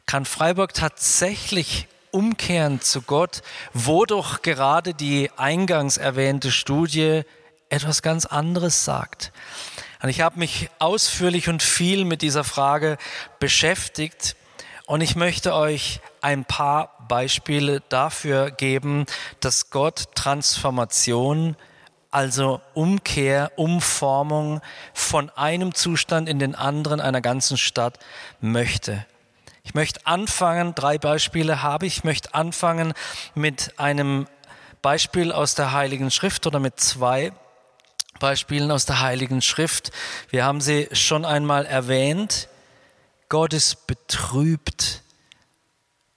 [0.05, 3.41] Kann Freiburg tatsächlich umkehren zu Gott,
[3.73, 7.23] wo doch gerade die eingangs erwähnte Studie
[7.69, 9.31] etwas ganz anderes sagt.
[10.01, 12.97] Und ich habe mich ausführlich und viel mit dieser Frage
[13.39, 14.35] beschäftigt
[14.89, 19.05] und ich möchte euch ein paar Beispiele dafür geben,
[19.39, 21.55] dass Gott Transformation,
[22.09, 24.61] also Umkehr, Umformung
[24.95, 27.99] von einem Zustand in den anderen einer ganzen Stadt
[28.41, 29.05] möchte.
[29.69, 32.95] Ich möchte anfangen, drei Beispiele habe ich, ich möchte anfangen
[33.35, 34.25] mit einem
[34.81, 37.31] Beispiel aus der Heiligen Schrift oder mit zwei
[38.19, 39.91] Beispielen aus der Heiligen Schrift.
[40.31, 42.49] Wir haben sie schon einmal erwähnt.
[43.29, 45.03] Gott ist betrübt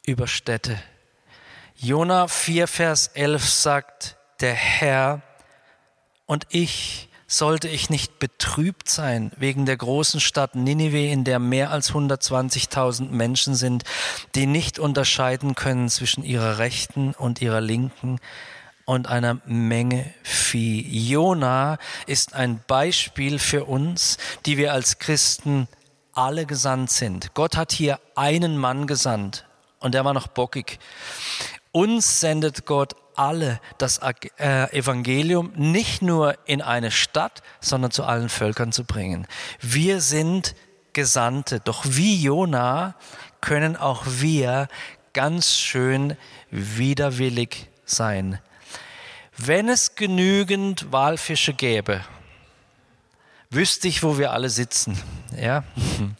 [0.06, 0.82] über Städte.
[1.76, 5.20] Jona 4, Vers 11 sagt, der Herr
[6.24, 11.70] und ich sollte ich nicht betrübt sein wegen der großen Stadt Ninive, in der mehr
[11.70, 13.84] als 120.000 Menschen sind,
[14.34, 18.20] die nicht unterscheiden können zwischen ihrer rechten und ihrer linken
[18.84, 20.82] und einer Menge Vieh.
[21.08, 25.68] Jona ist ein Beispiel für uns, die wir als Christen
[26.12, 27.32] alle gesandt sind.
[27.32, 29.46] Gott hat hier einen Mann gesandt
[29.80, 30.78] und der war noch bockig.
[31.72, 34.00] Uns sendet Gott alle das
[34.38, 39.26] äh, Evangelium nicht nur in eine Stadt, sondern zu allen Völkern zu bringen.
[39.60, 40.54] Wir sind
[40.92, 42.94] Gesandte, doch wie Jona
[43.40, 44.68] können auch wir
[45.12, 46.16] ganz schön
[46.50, 48.38] widerwillig sein.
[49.36, 52.02] Wenn es genügend Walfische gäbe,
[53.50, 54.98] wüsste ich, wo wir alle sitzen.
[55.36, 55.64] Ja?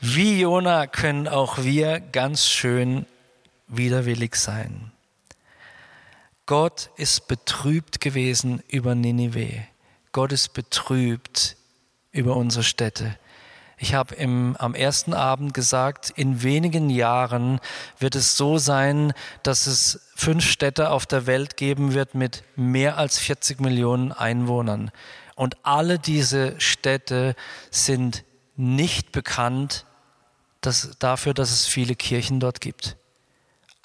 [0.00, 3.06] Wie Jona können auch wir ganz schön
[3.68, 4.92] widerwillig sein.
[6.46, 9.66] Gott ist betrübt gewesen über Ninive.
[10.12, 11.56] Gott ist betrübt
[12.12, 13.18] über unsere Städte.
[13.78, 17.60] Ich habe am ersten Abend gesagt, in wenigen Jahren
[17.98, 22.96] wird es so sein, dass es fünf Städte auf der Welt geben wird mit mehr
[22.96, 24.90] als 40 Millionen Einwohnern.
[25.34, 27.34] Und alle diese Städte
[27.70, 28.24] sind
[28.56, 29.84] nicht bekannt
[30.66, 32.96] dass, dafür, dass es viele Kirchen dort gibt.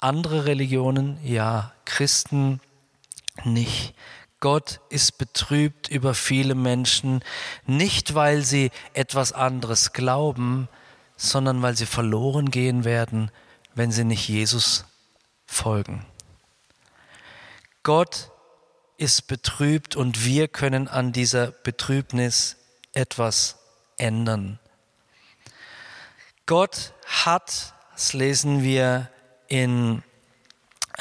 [0.02, 2.60] Andere Religionen, ja, Christen,
[3.44, 3.94] nicht.
[4.40, 7.22] Gott ist betrübt über viele Menschen,
[7.66, 10.68] nicht weil sie etwas anderes glauben,
[11.16, 13.30] sondern weil sie verloren gehen werden,
[13.76, 14.86] wenn sie nicht Jesus
[15.46, 16.04] folgen.
[17.84, 18.32] Gott
[18.96, 22.56] ist betrübt und wir können an dieser Betrübnis
[22.92, 23.58] etwas
[23.98, 24.58] ändern.
[26.46, 29.08] Gott hat, das lesen wir
[29.52, 30.02] in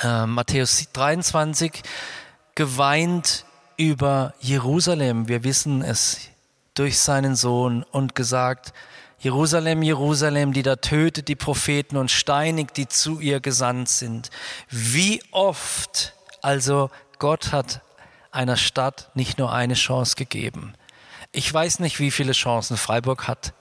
[0.04, 1.72] äh, Matthäus 23,
[2.54, 3.46] geweint
[3.78, 5.30] über Jerusalem.
[5.30, 6.20] Wir wissen es
[6.74, 8.74] durch seinen Sohn und gesagt,
[9.20, 14.32] Jerusalem, Jerusalem, die da tötet die Propheten und steinigt, die zu ihr gesandt sind.
[14.70, 17.80] Wie oft also Gott hat
[18.32, 20.74] einer Stadt nicht nur eine Chance gegeben.
[21.32, 23.54] Ich weiß nicht, wie viele Chancen Freiburg hat,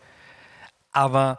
[0.90, 1.38] aber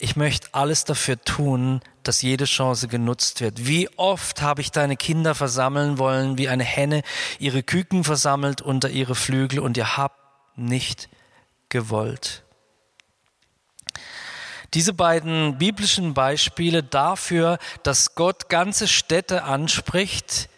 [0.00, 3.66] ich möchte alles dafür tun, dass jede Chance genutzt wird.
[3.66, 7.02] Wie oft habe ich deine Kinder versammeln wollen, wie eine Henne
[7.38, 10.18] ihre Küken versammelt unter ihre Flügel und ihr habt
[10.56, 11.10] nicht
[11.68, 12.42] gewollt.
[14.72, 20.48] Diese beiden biblischen Beispiele dafür, dass Gott ganze Städte anspricht,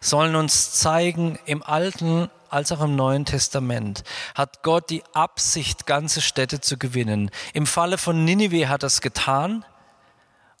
[0.00, 6.20] sollen uns zeigen, im Alten als auch im Neuen Testament hat Gott die Absicht, ganze
[6.20, 7.30] Städte zu gewinnen.
[7.52, 9.64] Im Falle von Ninive hat er es getan.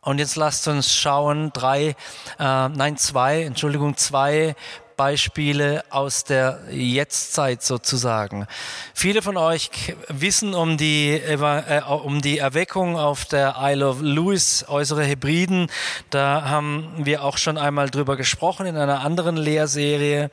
[0.00, 1.96] Und jetzt lasst uns schauen, drei,
[2.38, 4.54] äh, nein, zwei, Entschuldigung, zwei
[4.98, 8.48] Beispiele aus der Jetztzeit sozusagen.
[8.92, 9.70] Viele von euch
[10.08, 15.70] wissen um die, äh, um die Erweckung auf der Isle of Lewis, äußere Hebriden.
[16.10, 20.30] Da haben wir auch schon einmal drüber gesprochen in einer anderen Lehrserie.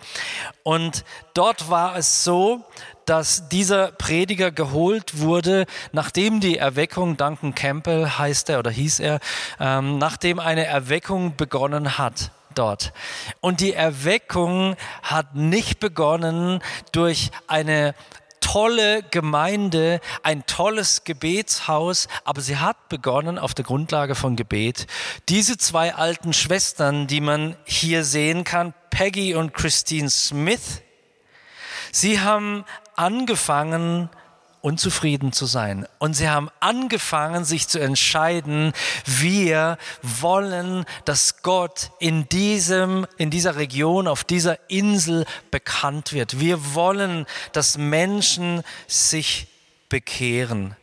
[0.63, 2.65] Und dort war es so,
[3.05, 9.19] dass dieser Prediger geholt wurde, nachdem die Erweckung, Duncan Campbell heißt er oder hieß er,
[9.59, 12.93] ähm, nachdem eine Erweckung begonnen hat dort.
[13.41, 17.95] Und die Erweckung hat nicht begonnen durch eine
[18.45, 24.85] tolle Gemeinde, ein tolles Gebetshaus, aber sie hat begonnen auf der Grundlage von Gebet.
[25.29, 30.83] Diese zwei alten Schwestern, die man hier sehen kann, Peggy und Christine Smith,
[31.91, 32.65] sie haben
[32.95, 34.09] angefangen,
[34.65, 35.87] unzufrieden zu sein.
[35.99, 38.73] Und sie haben angefangen, sich zu entscheiden,
[39.05, 46.39] wir wollen, dass Gott in diesem, in dieser Region, auf dieser Insel bekannt wird.
[46.39, 49.47] Wir wollen, dass Menschen sich
[49.87, 50.75] bekehren.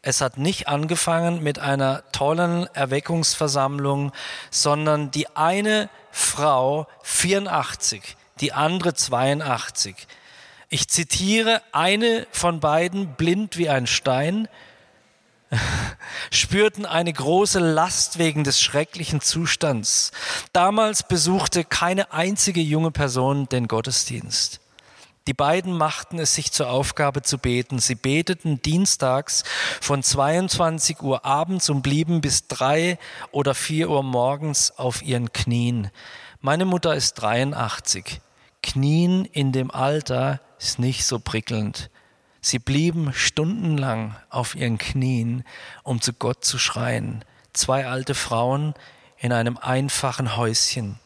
[0.00, 4.12] Es hat nicht angefangen mit einer tollen Erweckungsversammlung,
[4.52, 10.06] sondern die eine Frau 84, die andere 82
[10.74, 14.48] ich zitiere, eine von beiden, blind wie ein Stein,
[16.32, 20.10] spürten eine große Last wegen des schrecklichen Zustands.
[20.52, 24.58] Damals besuchte keine einzige junge Person den Gottesdienst.
[25.28, 27.78] Die beiden machten es sich zur Aufgabe zu beten.
[27.78, 29.44] Sie beteten dienstags
[29.80, 32.98] von 22 Uhr abends und blieben bis drei
[33.30, 35.92] oder vier Uhr morgens auf ihren Knien.
[36.40, 38.20] Meine Mutter ist 83.
[38.64, 41.90] Knien in dem Alter ist nicht so prickelnd.
[42.40, 45.44] Sie blieben stundenlang auf ihren Knien,
[45.82, 47.26] um zu Gott zu schreien.
[47.52, 48.72] Zwei alte Frauen
[49.18, 50.98] in einem einfachen Häuschen.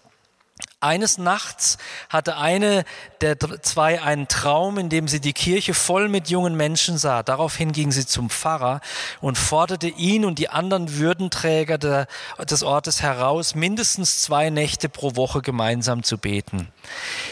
[0.81, 1.77] Eines Nachts
[2.09, 2.85] hatte eine
[3.21, 7.25] der zwei einen Traum, in dem sie die Kirche voll mit jungen Menschen sah.
[7.25, 8.81] Daraufhin ging sie zum Pfarrer
[9.21, 12.07] und forderte ihn und die anderen Würdenträger der,
[12.49, 16.69] des Ortes heraus, mindestens zwei Nächte pro Woche gemeinsam zu beten.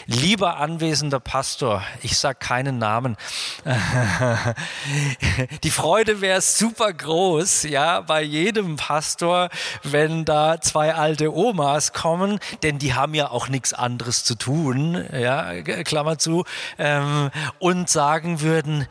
[0.07, 3.17] Lieber anwesender Pastor, ich sage keinen Namen,
[5.63, 9.51] die Freude wäre super groß, ja, bei jedem Pastor,
[9.85, 15.05] wenn da zwei alte Omas kommen, denn die haben ja auch nichts anderes zu tun,
[15.13, 16.45] ja, Klammer zu,
[16.79, 18.87] ähm, und sagen würden,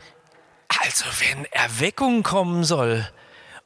[0.68, 3.06] also wenn Erweckung kommen soll,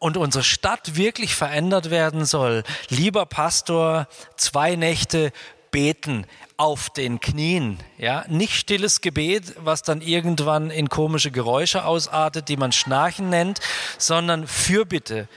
[0.00, 5.30] und unsere Stadt wirklich verändert werden soll, lieber Pastor, zwei Nächte
[5.70, 12.48] beten auf den Knien, ja, nicht stilles Gebet, was dann irgendwann in komische Geräusche ausartet,
[12.48, 13.60] die man Schnarchen nennt,
[13.98, 15.28] sondern Fürbitte,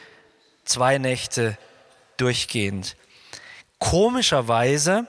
[0.66, 1.58] zwei Nächte
[2.18, 2.96] durchgehend.
[3.80, 5.08] Komischerweise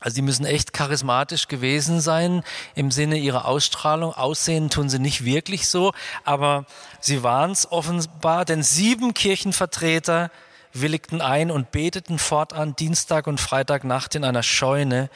[0.00, 4.14] also die müssen echt charismatisch gewesen sein im Sinne ihrer Ausstrahlung.
[4.14, 5.92] Aussehen tun sie nicht wirklich so,
[6.24, 6.66] aber
[7.00, 10.30] sie waren es offenbar, denn sieben Kirchenvertreter
[10.72, 15.10] willigten ein und beteten fortan Dienstag und Freitagnacht in einer Scheune,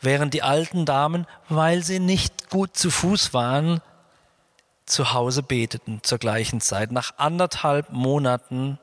[0.00, 3.80] während die alten Damen, weil sie nicht gut zu Fuß waren,
[4.84, 6.90] zu Hause beteten zur gleichen Zeit.
[6.90, 8.78] Nach anderthalb Monaten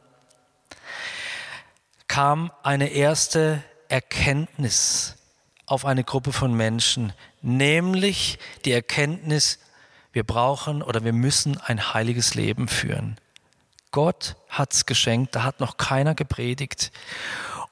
[2.08, 5.18] kam eine erste Erkenntnis
[5.72, 9.60] auf eine Gruppe von Menschen, nämlich die Erkenntnis,
[10.14, 13.18] wir brauchen oder wir müssen ein heiliges Leben führen.
[13.92, 16.92] Gott hat's geschenkt, da hat noch keiner gepredigt.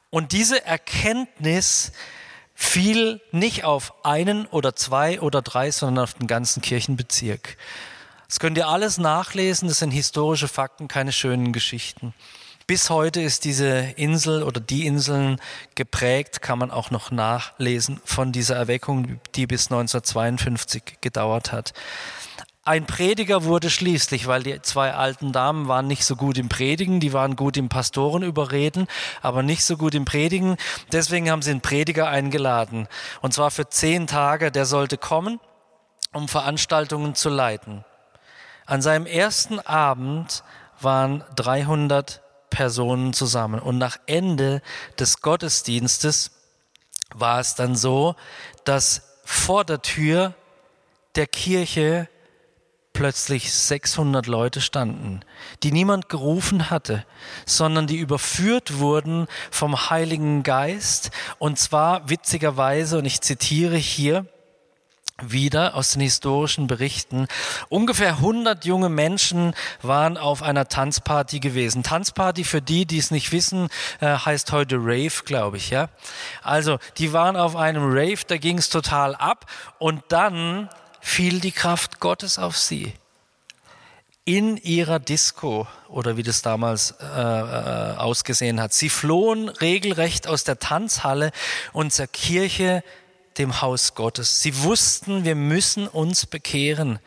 [0.10, 1.92] Und diese Erkenntnis
[2.56, 7.58] fiel nicht auf einen oder zwei oder drei, sondern auf den ganzen Kirchenbezirk.
[8.28, 12.14] Das könnt ihr alles nachlesen, das sind historische Fakten, keine schönen Geschichten.
[12.70, 15.42] Bis heute ist diese Insel oder die Inseln
[15.74, 21.74] geprägt, kann man auch noch nachlesen von dieser Erweckung, die bis 1952 gedauert hat.
[22.66, 27.00] Ein Prediger wurde schließlich, weil die zwei alten Damen waren nicht so gut im Predigen,
[27.00, 28.86] die waren gut im Pastoren überreden,
[29.24, 30.56] aber nicht so gut im Predigen.
[30.92, 32.88] Deswegen haben sie einen Prediger eingeladen.
[33.22, 34.52] Und zwar für zehn Tage.
[34.52, 35.40] Der sollte kommen,
[36.14, 37.84] um Veranstaltungen zu leiten.
[38.68, 40.44] An seinem ersten Abend
[40.80, 43.60] waren 300 Personen zusammen.
[43.60, 44.62] Und nach Ende
[44.98, 46.32] des Gottesdienstes
[47.14, 48.16] war es dann so,
[48.64, 50.34] dass vor der Tür
[51.16, 52.08] der Kirche
[52.94, 55.22] plötzlich 600 Leute standen,
[55.64, 57.06] die niemand gerufen hatte,
[57.46, 61.12] sondern die überführt wurden vom Heiligen Geist.
[61.38, 64.26] Und zwar witzigerweise, und ich zitiere hier,
[65.22, 67.28] wieder aus den historischen Berichten.
[67.70, 71.84] Ungefähr 100 junge Menschen waren auf einer Tanzparty gewesen.
[71.84, 75.90] Tanzparty für die, die es nicht wissen, äh, heißt heute Rave, glaube ich, ja.
[76.42, 79.46] Also, die waren auf einem Rave, da ging es total ab
[79.78, 80.70] und dann
[81.02, 82.94] fiel die Kraft Gottes auf sie.
[84.26, 88.74] In ihrer Disco oder wie das damals äh, äh, ausgesehen hat.
[88.74, 91.32] Sie flohen regelrecht aus der Tanzhalle
[91.74, 92.84] und zur Kirche
[93.38, 94.42] dem Haus Gottes.
[94.42, 97.00] Sie wussten, wir müssen uns bekehren.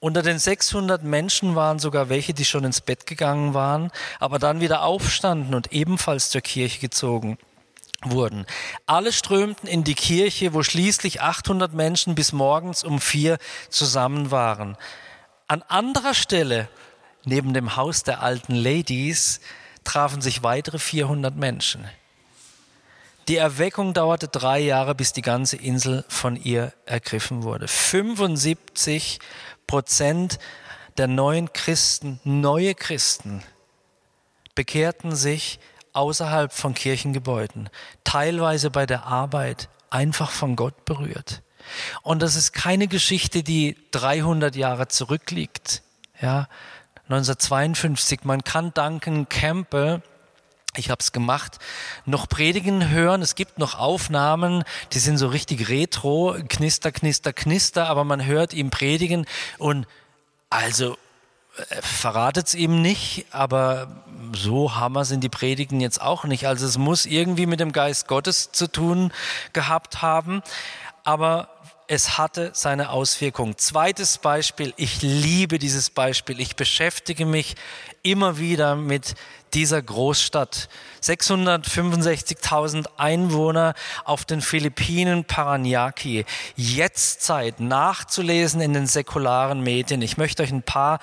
[0.00, 3.90] Unter den 600 Menschen waren sogar welche, die schon ins Bett gegangen waren,
[4.20, 7.36] aber dann wieder aufstanden und ebenfalls zur Kirche gezogen
[8.04, 8.46] wurden.
[8.86, 13.38] Alle strömten in die Kirche, wo schließlich 800 Menschen bis morgens um vier
[13.70, 14.76] zusammen waren.
[15.48, 16.68] An anderer Stelle,
[17.24, 19.40] neben dem Haus der alten Ladies,
[19.82, 21.88] trafen sich weitere 400 Menschen.
[23.28, 27.68] Die Erweckung dauerte drei Jahre, bis die ganze Insel von ihr ergriffen wurde.
[27.68, 29.18] 75
[29.66, 30.38] Prozent
[30.96, 33.42] der neuen Christen, neue Christen,
[34.54, 35.60] bekehrten sich
[35.92, 37.68] außerhalb von Kirchengebäuden,
[38.02, 41.42] teilweise bei der Arbeit, einfach von Gott berührt.
[42.02, 45.82] Und das ist keine Geschichte, die 300 Jahre zurückliegt.
[46.18, 46.48] Ja,
[47.10, 50.02] 1952, man kann Duncan Campbell
[50.76, 51.58] ich habe es gemacht,
[52.04, 53.22] noch Predigen hören.
[53.22, 58.52] Es gibt noch Aufnahmen, die sind so richtig retro, knister, knister, knister, aber man hört
[58.52, 59.26] ihm predigen
[59.58, 59.86] und
[60.50, 60.96] also
[61.56, 64.04] äh, verratet es ihm nicht, aber
[64.34, 66.46] so hammer sind die Predigen jetzt auch nicht.
[66.46, 69.12] Also es muss irgendwie mit dem Geist Gottes zu tun
[69.52, 70.42] gehabt haben,
[71.02, 71.48] aber
[71.90, 73.56] es hatte seine Auswirkung.
[73.56, 76.38] Zweites Beispiel, ich liebe dieses Beispiel.
[76.38, 77.56] Ich beschäftige mich
[78.02, 79.14] immer wieder mit
[79.54, 80.68] dieser Großstadt.
[81.02, 86.24] 665.000 Einwohner auf den Philippinen Paranaque.
[86.56, 90.02] Jetztzeit nachzulesen in den säkularen Medien.
[90.02, 90.98] Ich möchte euch ein paar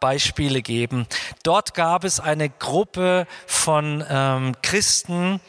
[0.00, 1.06] Beispiele geben.
[1.42, 5.40] Dort gab es eine Gruppe von ähm, Christen,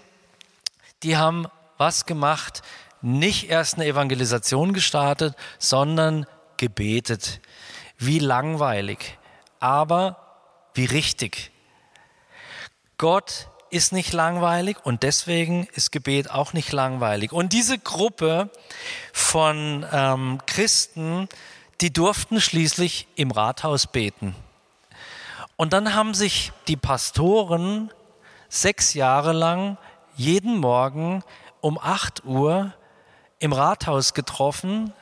[1.03, 2.61] die haben was gemacht?
[3.01, 7.41] Nicht erst eine Evangelisation gestartet, sondern gebetet.
[7.97, 9.17] Wie langweilig,
[9.59, 10.30] aber
[10.73, 11.51] wie richtig.
[12.97, 17.31] Gott ist nicht langweilig und deswegen ist Gebet auch nicht langweilig.
[17.31, 18.49] Und diese Gruppe
[19.13, 21.29] von ähm, Christen,
[21.79, 24.35] die durften schließlich im Rathaus beten.
[25.55, 27.91] Und dann haben sich die Pastoren
[28.49, 29.77] sechs Jahre lang
[30.15, 31.23] jeden Morgen
[31.61, 32.73] um acht Uhr
[33.39, 34.93] im Rathaus getroffen.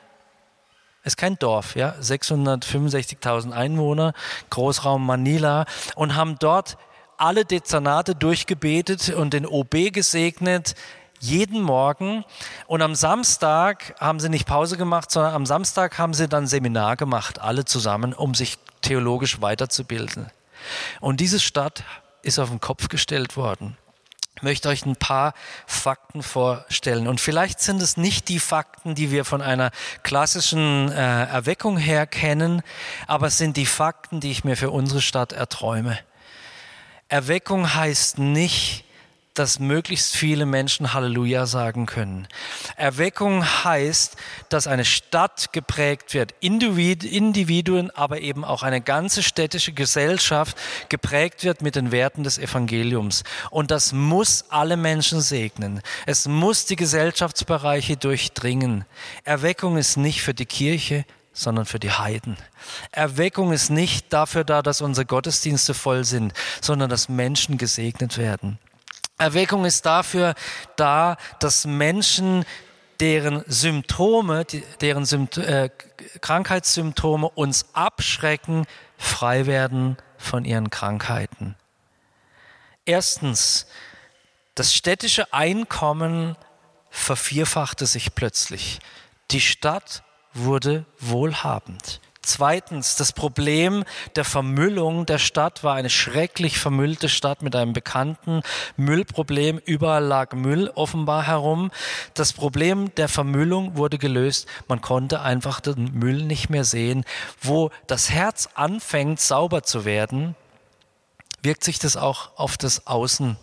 [1.02, 4.12] Ist kein Dorf, ja, 665.000 Einwohner,
[4.50, 6.76] Großraum Manila und haben dort
[7.16, 10.74] alle Dezernate durchgebetet und den OB gesegnet,
[11.20, 12.24] jeden Morgen.
[12.66, 16.96] Und am Samstag haben sie nicht Pause gemacht, sondern am Samstag haben sie dann Seminar
[16.96, 20.30] gemacht, alle zusammen, um sich theologisch weiterzubilden.
[21.00, 21.84] Und diese Stadt
[22.22, 23.76] ist auf den Kopf gestellt worden.
[24.36, 25.34] Ich möchte euch ein paar
[25.66, 27.08] Fakten vorstellen.
[27.08, 29.70] Und vielleicht sind es nicht die Fakten, die wir von einer
[30.02, 32.62] klassischen äh, Erweckung her kennen,
[33.06, 35.98] aber es sind die Fakten, die ich mir für unsere Stadt erträume.
[37.08, 38.84] Erweckung heißt nicht,
[39.40, 42.28] dass möglichst viele Menschen Halleluja sagen können.
[42.76, 44.16] Erweckung heißt,
[44.50, 50.58] dass eine Stadt geprägt wird, Individuen, aber eben auch eine ganze städtische Gesellschaft
[50.90, 53.24] geprägt wird mit den Werten des Evangeliums.
[53.48, 55.80] Und das muss alle Menschen segnen.
[56.04, 58.84] Es muss die Gesellschaftsbereiche durchdringen.
[59.24, 62.36] Erweckung ist nicht für die Kirche, sondern für die Heiden.
[62.92, 68.58] Erweckung ist nicht dafür da, dass unsere Gottesdienste voll sind, sondern dass Menschen gesegnet werden.
[69.20, 70.34] Erweckung ist dafür
[70.76, 72.44] da, dass Menschen
[73.00, 74.46] deren Symptome,
[74.80, 75.68] deren Sympt äh,
[76.20, 78.66] Krankheitssymptome uns abschrecken,
[78.96, 81.54] frei werden von ihren Krankheiten.
[82.86, 83.66] Erstens,
[84.54, 86.36] das städtische Einkommen
[86.90, 88.80] vervierfachte sich plötzlich.
[89.30, 90.02] Die Stadt
[90.32, 92.00] wurde wohlhabend.
[92.32, 93.82] Zweitens, das Problem
[94.14, 98.42] der Vermüllung der Stadt war eine schrecklich vermüllte Stadt mit einem bekannten
[98.76, 99.58] Müllproblem.
[99.58, 101.72] Überall lag Müll offenbar herum.
[102.14, 104.46] Das Problem der Vermüllung wurde gelöst.
[104.68, 107.04] Man konnte einfach den Müll nicht mehr sehen.
[107.42, 110.36] Wo das Herz anfängt, sauber zu werden,
[111.42, 113.38] wirkt sich das auch auf das Außen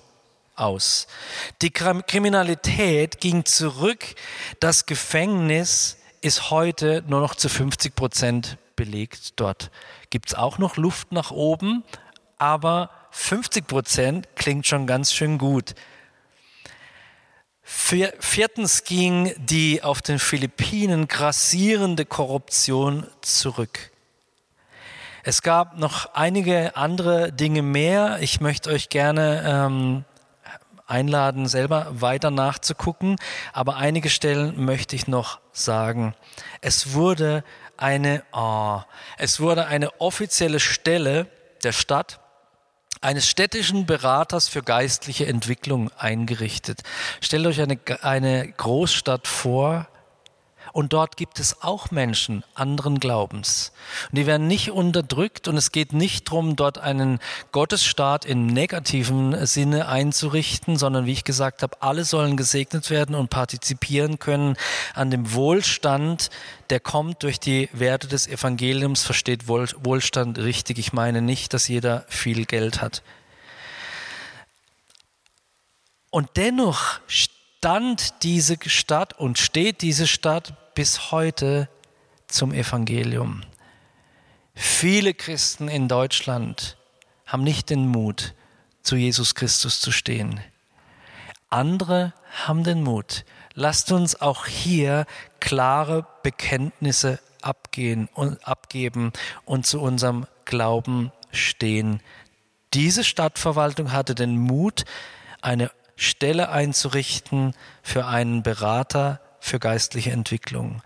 [0.56, 1.08] aus.
[1.62, 4.16] Die Kriminalität ging zurück.
[4.62, 9.40] Das Gefängnis ist heute nur noch zu 50 Prozent belegt.
[9.40, 9.72] Dort
[10.10, 11.84] gibt es auch noch Luft nach oben,
[12.38, 15.76] aber 50 Prozent klingt schon ganz schön gut.
[17.64, 23.92] Viertens ging die auf den Philippinen grassierende Korruption zurück.
[25.24, 28.20] Es gab noch einige andere Dinge mehr.
[28.22, 30.06] Ich möchte euch gerne ähm,
[30.88, 33.18] einladen, selber weiter nachzugucken.
[33.54, 36.16] Aber einige Stellen möchte ich noch sagen.
[36.62, 37.44] Es wurde
[37.78, 38.82] eine, oh,
[39.18, 41.28] es wurde eine offizielle Stelle
[41.64, 42.20] der Stadt
[43.02, 46.82] eines städtischen Beraters für geistliche Entwicklung eingerichtet.
[47.22, 49.88] Stellt euch eine, eine Großstadt vor,
[50.78, 53.72] und dort gibt es auch Menschen anderen Glaubens.
[54.12, 57.18] Und die werden nicht unterdrückt und es geht nicht darum, dort einen
[57.52, 63.32] Gottesstaat im negativen Sinne einzurichten, sondern wie ich gesagt habe, alle sollen gesegnet werden und
[63.32, 64.56] partizipieren können
[64.94, 66.30] an dem Wohlstand,
[66.70, 70.78] der kommt durch die Werte des Evangeliums, versteht Wohlstand richtig.
[70.78, 73.02] Ich meine nicht, dass jeder viel Geld hat.
[76.12, 81.70] Und dennoch stand diese Stadt und steht diese Stadt bis heute
[82.28, 83.42] zum Evangelium.
[84.54, 86.78] Viele Christen in Deutschland
[87.26, 88.36] haben nicht den Mut,
[88.84, 90.40] zu Jesus Christus zu stehen.
[91.50, 92.14] Andere
[92.46, 93.26] haben den Mut.
[93.56, 95.08] Lasst uns auch hier
[95.40, 99.14] klare Bekenntnisse abgehen und abgeben
[99.46, 102.04] und zu unserem Glauben stehen.
[102.76, 104.86] Diese Stadtverwaltung hatte den Mut,
[105.42, 110.82] eine Stelle einzurichten für einen Berater für geistliche Entwicklung.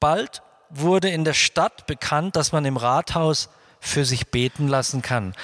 [0.00, 3.48] Bald wurde in der Stadt bekannt, dass man im Rathaus
[3.80, 5.34] für sich beten lassen kann.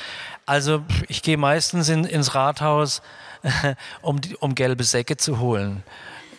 [0.46, 3.02] Also ich gehe meistens in, ins Rathaus,
[4.02, 5.82] um, die, um gelbe Säcke zu holen.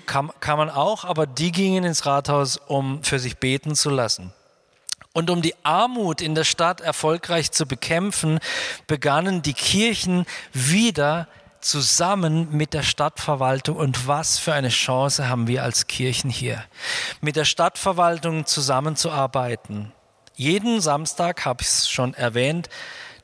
[0.08, 4.34] Kann, kann man auch, aber die gingen ins Rathaus, um für sich beten zu lassen.
[5.14, 8.40] Und um die Armut in der Stadt erfolgreich zu bekämpfen,
[8.88, 11.28] begannen die Kirchen wieder
[11.62, 16.64] zusammen mit der Stadtverwaltung und was für eine Chance haben wir als Kirchen hier,
[17.22, 19.92] mit der Stadtverwaltung zusammenzuarbeiten.
[20.36, 22.70] Jeden Samstag, habe ich es schon erwähnt,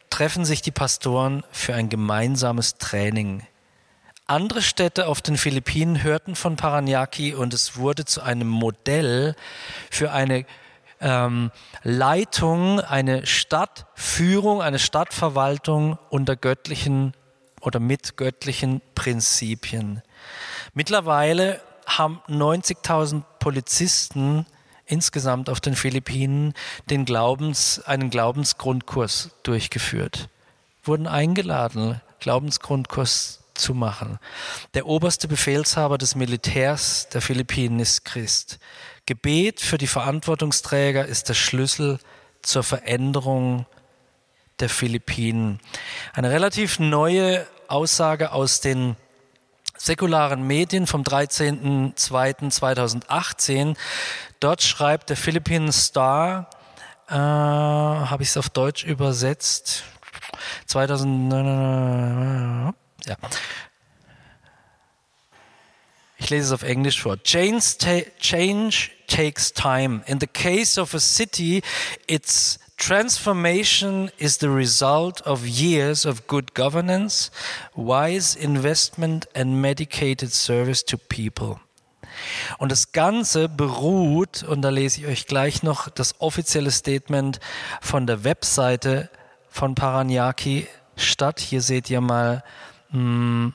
[0.10, 3.46] treffen sich die Pastoren für ein gemeinsames Training.
[4.26, 9.36] Andere Städte auf den Philippinen hörten von Paranaque und es wurde zu einem Modell
[9.90, 10.46] für eine
[11.00, 11.52] ähm,
[11.84, 17.14] Leitung, eine Stadtführung, eine Stadtverwaltung unter göttlichen
[17.68, 20.01] oder mit göttlichen Prinzipien.
[20.74, 24.45] Mittlerweile haben 90.000 Polizisten
[24.86, 26.53] insgesamt auf den Philippinen
[26.89, 30.30] den Glaubens, einen Glaubensgrundkurs durchgeführt,
[30.82, 34.18] wurden eingeladen, Glaubensgrundkurs zu machen.
[34.74, 38.59] Der oberste Befehlshaber des Militärs der Philippinen ist Christ.
[39.05, 41.99] Gebet für die Verantwortungsträger ist der Schlüssel
[42.41, 43.65] zur Veränderung
[44.59, 45.59] der Philippinen.
[46.13, 48.95] Eine relativ neue Aussage aus den
[49.78, 53.76] säkularen Medien vom 13.02.2018.
[54.39, 56.49] Dort schreibt der Philippine Star,
[57.09, 59.84] äh, habe ich es auf Deutsch übersetzt,
[60.65, 62.74] 2000,
[63.05, 63.15] ja.
[66.20, 67.22] Ich lese es auf Englisch vor.
[67.24, 70.01] Change, ta change takes time.
[70.07, 71.61] In the case of a city,
[72.07, 77.32] it's Transformation is the result of years of good governance,
[77.75, 81.59] wise investment and medicated service to people.
[82.59, 87.39] Und das Ganze beruht, und da lese ich euch gleich noch das offizielle Statement
[87.82, 89.09] von der Webseite
[89.49, 91.39] von Paranyaki Stadt.
[91.39, 92.43] Hier seht ihr mal
[92.91, 93.53] mh, hm,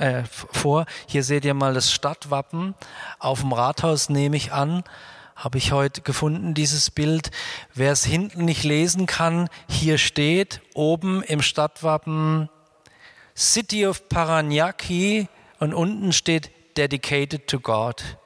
[0.00, 2.74] äh, vor, hier seht ihr mal das Stadtwappen.
[3.18, 4.82] Auf dem Rathaus nehme ich an,
[5.40, 7.30] habe ich heute gefunden, dieses Bild.
[7.74, 12.50] Wer es hinten nicht lesen kann, hier steht oben im Stadtwappen
[13.34, 15.28] City of Paranaque
[15.58, 18.18] und unten steht Dedicated to God.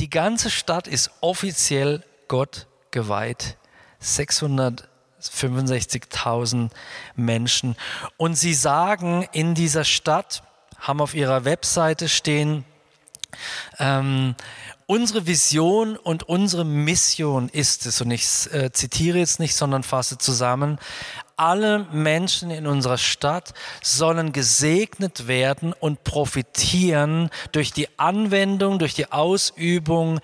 [0.00, 3.56] Die ganze Stadt ist offiziell Gott geweiht.
[4.02, 6.70] 665.000
[7.14, 7.76] Menschen.
[8.16, 10.42] Und sie sagen in dieser Stadt,
[10.80, 12.64] haben auf ihrer Webseite stehen,
[13.78, 14.34] ähm,
[14.86, 20.18] unsere Vision und unsere Mission ist es, und ich äh, zitiere jetzt nicht, sondern fasse
[20.18, 20.78] zusammen,
[21.36, 29.10] alle Menschen in unserer Stadt sollen gesegnet werden und profitieren durch die Anwendung, durch die
[29.10, 30.20] Ausübung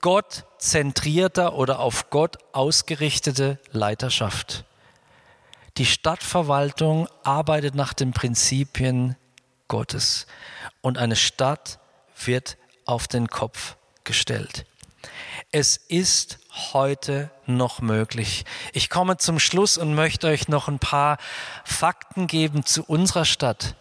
[0.00, 4.64] gottzentrierter oder auf Gott ausgerichtete Leiterschaft.
[5.78, 9.16] Die Stadtverwaltung arbeitet nach den Prinzipien
[9.68, 10.26] Gottes
[10.80, 11.78] und eine Stadt
[12.24, 13.76] wird auf den Kopf
[14.06, 14.64] gestellt.
[15.52, 16.38] Es ist
[16.72, 18.44] heute noch möglich.
[18.72, 21.18] Ich komme zum Schluss und möchte euch noch ein paar
[21.64, 23.76] Fakten geben zu unserer Stadt.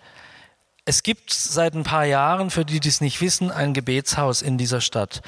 [0.87, 4.59] Es gibt seit ein paar Jahren, für die, die es nicht wissen, ein Gebetshaus in
[4.59, 5.21] dieser Stadt.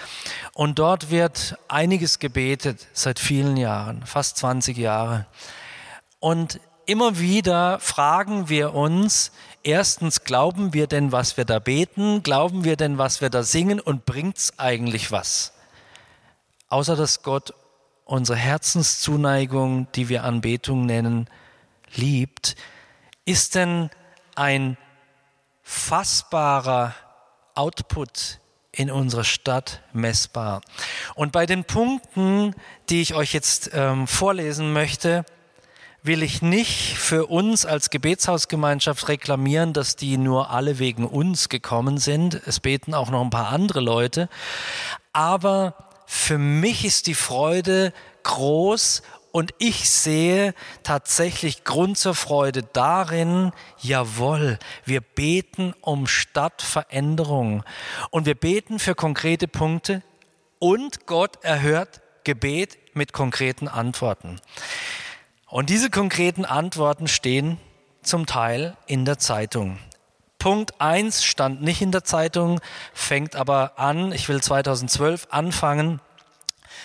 [0.54, 5.26] Und dort wird einiges gebetet seit vielen Jahren, fast 20 Jahre.
[6.20, 9.32] Und immer wieder fragen wir uns,
[9.64, 12.24] erstens, glauben wir denn, was wir da beten?
[12.24, 13.80] Glauben wir denn, was wir da singen?
[13.80, 15.54] Und bringt's eigentlich was?
[16.70, 17.54] Außer dass Gott
[18.06, 21.30] unsere Herzenszuneigung, die wir Anbetung nennen,
[21.94, 22.56] liebt,
[23.26, 23.90] ist denn
[24.36, 24.78] ein
[25.62, 26.96] fassbarer
[27.54, 28.40] Output
[28.72, 30.62] in unserer Stadt messbar.
[31.16, 32.56] Und bei den Punkten,
[32.90, 35.26] die ich euch jetzt ähm, vorlesen möchte,
[36.08, 41.97] will ich nicht für uns als Gebetshausgemeinschaft reklamieren, dass die nur alle wegen uns gekommen
[41.97, 42.41] sind.
[42.45, 44.30] Es beten auch noch ein paar andere Leute.
[45.12, 47.93] Aber für mich ist die Freude
[48.24, 57.64] groß und ich sehe tatsächlich Grund zur Freude darin, jawohl, wir beten um Stadtveränderung
[58.10, 60.01] und wir beten für konkrete Punkte
[60.60, 64.39] und Gott erhört Gebet mit konkreten Antworten.
[65.48, 67.58] Und diese konkreten Antworten stehen
[68.02, 69.80] zum Teil in der Zeitung.
[70.39, 72.60] Punkt 1 stand nicht in der Zeitung,
[72.93, 76.00] fängt aber an, ich will 2012 anfangen.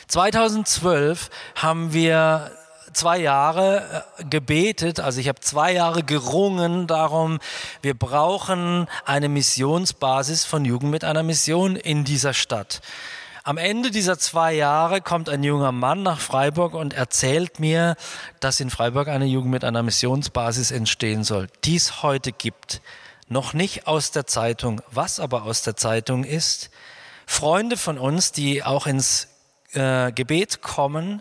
[0.08, 2.52] 2012 haben wir
[2.92, 7.40] zwei Jahre äh, gebetet, also ich habe zwei Jahre gerungen darum,
[7.80, 12.80] wir brauchen eine Missionsbasis von Jugend mit einer Mission in dieser Stadt.
[13.45, 17.97] Am Ende dieser zwei Jahre kommt ein junger Mann nach Freiburg und erzählt mir,
[18.38, 22.80] dass in Freiburg eine Jugend mit einer Missionsbasis entstehen soll, die es heute gibt.
[23.28, 24.80] Noch nicht aus der Zeitung.
[24.93, 26.70] Was aber aus der Zeitung ist,
[27.26, 29.26] Freunde von uns, die auch ins
[29.72, 31.20] äh, Gebet kommen,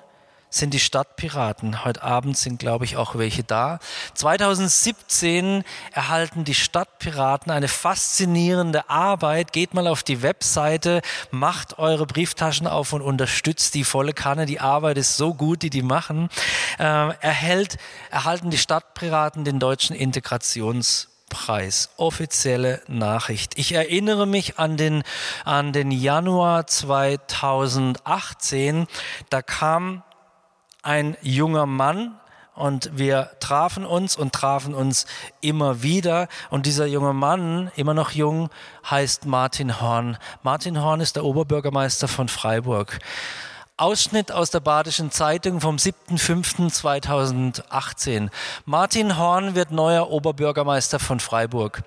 [0.52, 1.84] sind die Stadtpiraten.
[1.84, 3.80] Heute Abend sind, glaube ich, auch welche da.
[4.14, 9.54] 2017 erhalten die Stadtpiraten eine faszinierende Arbeit.
[9.54, 14.46] Geht mal auf die Webseite, macht eure Brieftaschen auf und unterstützt die volle Kanne.
[14.46, 16.30] Die Arbeit ist so gut, die die machen.
[16.78, 17.78] Äh, erhält,
[18.12, 21.92] erhalten die Stadtpiraten den deutschen Integrations Preis.
[21.96, 23.58] Offizielle Nachricht.
[23.58, 25.04] Ich erinnere mich an den,
[25.46, 28.86] an den Januar 2018.
[29.30, 30.04] Da kam
[30.82, 32.18] ein junger Mann
[32.56, 35.06] und wir trafen uns und trafen uns
[35.40, 36.28] immer wieder.
[36.50, 38.50] Und dieser junge Mann, immer noch jung,
[38.90, 40.18] heißt Martin Horn.
[40.44, 43.00] Martin Horn ist der Oberbürgermeister von Freiburg.
[43.78, 48.30] Ausschnitt aus der Badischen Zeitung vom 7.5.2018.
[48.66, 51.82] Martin Horn wird neuer Oberbürgermeister von Freiburg.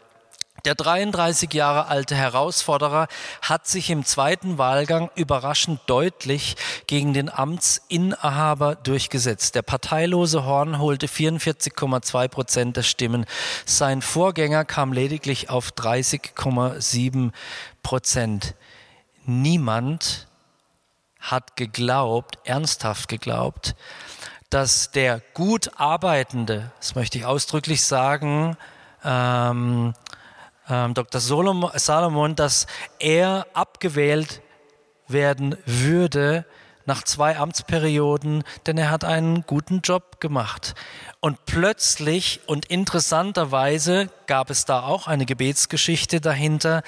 [0.65, 3.09] Der 33 Jahre alte Herausforderer
[3.43, 6.57] hat sich im zweiten Wahlgang überraschend deutlich
[6.87, 9.57] gegen den Amtsinhaber durchgesetzt.
[9.57, 13.27] Der parteilose Horn holte 44,2 Prozent der Stimmen.
[13.67, 17.33] Sein Vorgänger kam lediglich auf 30,7
[17.83, 18.55] Prozent.
[19.27, 20.29] Niemand
[21.21, 23.75] hat geglaubt, ernsthaft geglaubt,
[24.49, 28.57] dass der gut arbeitende, das möchte ich ausdrücklich sagen,
[29.05, 29.93] ähm,
[30.69, 31.21] ähm, Dr.
[31.21, 32.67] Salomon, dass
[32.99, 34.41] er abgewählt
[35.09, 36.45] werden würde,
[36.87, 40.75] nach zwei Amtsperioden, denn er hat einen guten Job gemacht.
[41.21, 46.83] Und plötzlich und interessanterweise gab es da auch eine Gebetsgeschichte dahinter.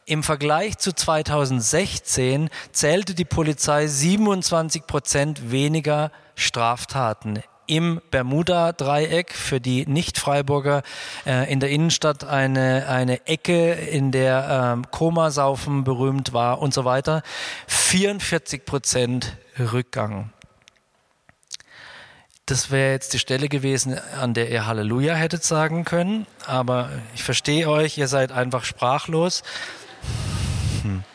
[0.06, 7.42] Im Vergleich zu 2016 zählte die Polizei 27 Prozent weniger Straftaten
[7.72, 10.84] im Bermuda-Dreieck für die Nicht-Freiburger
[11.26, 16.84] äh, in der Innenstadt eine, eine Ecke, in der ähm, Komasaufen berühmt war und so
[16.84, 17.24] weiter.
[17.68, 20.34] 44 Prozent Rückgang.
[22.46, 27.24] Das wäre jetzt die Stelle gewesen, an der ihr Halleluja hättet sagen können, aber ich
[27.24, 29.44] verstehe euch, ihr seid einfach sprachlos.
[30.84, 31.06] Hm.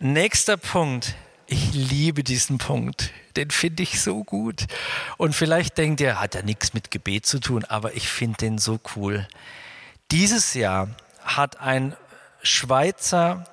[0.00, 1.14] Nächster Punkt.
[1.46, 4.64] Ich liebe diesen Punkt den finde ich so gut.
[5.16, 8.58] Und vielleicht denkt ihr, hat ja nichts mit Gebet zu tun, aber ich finde den
[8.58, 9.28] so cool.
[10.10, 10.88] Dieses Jahr
[11.22, 11.94] hat ein
[12.42, 13.44] Schweizer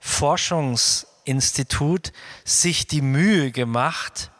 [0.00, 2.12] Forschungsinstitut
[2.44, 4.30] sich die Mühe gemacht,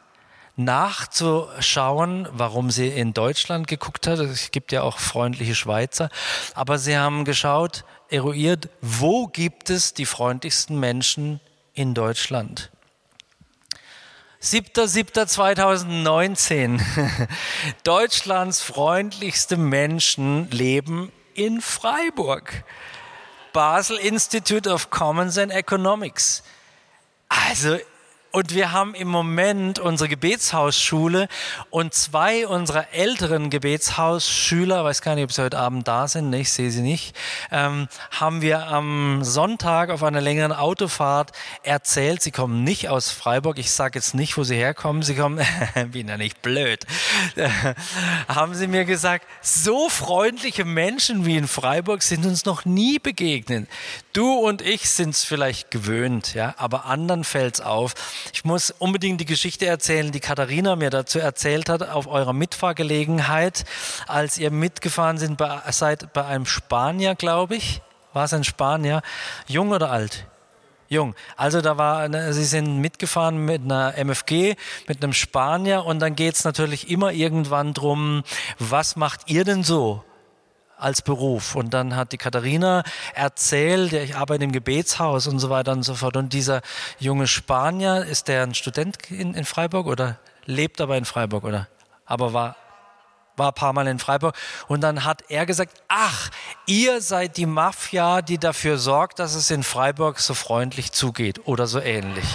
[0.56, 4.18] nachzuschauen, warum sie in Deutschland geguckt hat.
[4.18, 6.10] Es gibt ja auch freundliche Schweizer.
[6.54, 11.40] Aber sie haben geschaut, eruiert, wo gibt es die freundlichsten Menschen
[11.74, 12.70] in Deutschland?
[14.42, 16.80] 7.7.2019.
[17.84, 22.64] Deutschlands freundlichste Menschen leben in Freiburg.
[23.52, 26.42] Basel Institute of Commons and Economics.
[27.28, 27.78] Also
[28.32, 31.28] und wir haben im Moment unsere Gebetshausschule
[31.70, 36.52] und zwei unserer älteren Gebetshausschüler, weiß gar nicht, ob sie heute Abend da sind, ich
[36.52, 37.16] sehe sie nicht,
[37.50, 43.58] ähm, haben wir am Sonntag auf einer längeren Autofahrt erzählt, sie kommen nicht aus Freiburg,
[43.58, 45.44] ich sage jetzt nicht, wo sie herkommen, sie kommen,
[45.90, 46.86] bin ja nicht blöd,
[48.28, 53.68] haben sie mir gesagt, so freundliche Menschen wie in Freiburg sind uns noch nie begegnet.
[54.12, 57.94] Du und ich sind es vielleicht gewöhnt, ja, aber anderen fällt es auf.
[58.32, 63.64] Ich muss unbedingt die Geschichte erzählen, die Katharina mir dazu erzählt hat, auf eurer Mitfahrgelegenheit,
[64.08, 67.82] als ihr mitgefahren sind, bei, seid bei einem Spanier, glaube ich.
[68.12, 69.02] War es ein Spanier?
[69.46, 70.26] Jung oder alt?
[70.88, 71.14] Jung.
[71.36, 74.56] Also da war, sie sind mitgefahren mit einer MFG,
[74.88, 78.24] mit einem Spanier und dann geht es natürlich immer irgendwann drum,
[78.58, 80.02] was macht ihr denn so?
[80.80, 81.54] Als Beruf.
[81.54, 82.82] Und dann hat die Katharina
[83.14, 86.16] erzählt, ja, ich arbeite im Gebetshaus und so weiter und so fort.
[86.16, 86.62] Und dieser
[86.98, 91.68] junge Spanier, ist der ein Student in, in Freiburg oder lebt aber in Freiburg oder?
[92.06, 92.56] Aber war
[93.40, 94.36] war ein paar Mal in Freiburg
[94.68, 96.30] und dann hat er gesagt, ach,
[96.66, 101.66] ihr seid die Mafia, die dafür sorgt, dass es in Freiburg so freundlich zugeht oder
[101.66, 102.26] so ähnlich.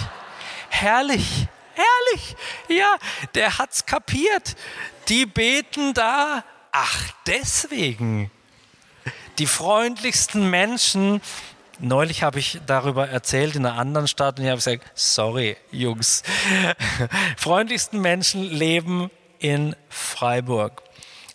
[0.68, 2.36] Herrlich, herrlich.
[2.68, 2.96] Ja,
[3.34, 4.56] der hat's kapiert.
[5.08, 6.42] Die beten da.
[6.72, 8.30] Ach, deswegen
[9.38, 11.20] die freundlichsten Menschen.
[11.78, 16.22] Neulich habe ich darüber erzählt in einer anderen Stadt und ich habe gesagt, sorry, Jungs.
[17.36, 20.82] freundlichsten Menschen leben in Freiburg.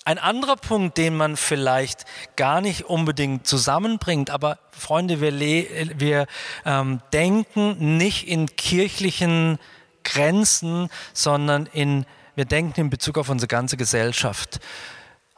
[0.04, 5.38] Ein anderer Punkt, den man vielleicht gar nicht unbedingt zusammenbringt, aber Freunde, wir,
[6.00, 6.26] wir
[6.66, 9.60] ähm, denken nicht in kirchlichen
[10.04, 14.60] Grenzen, sondern in, wir denken in Bezug auf unsere ganze Gesellschaft.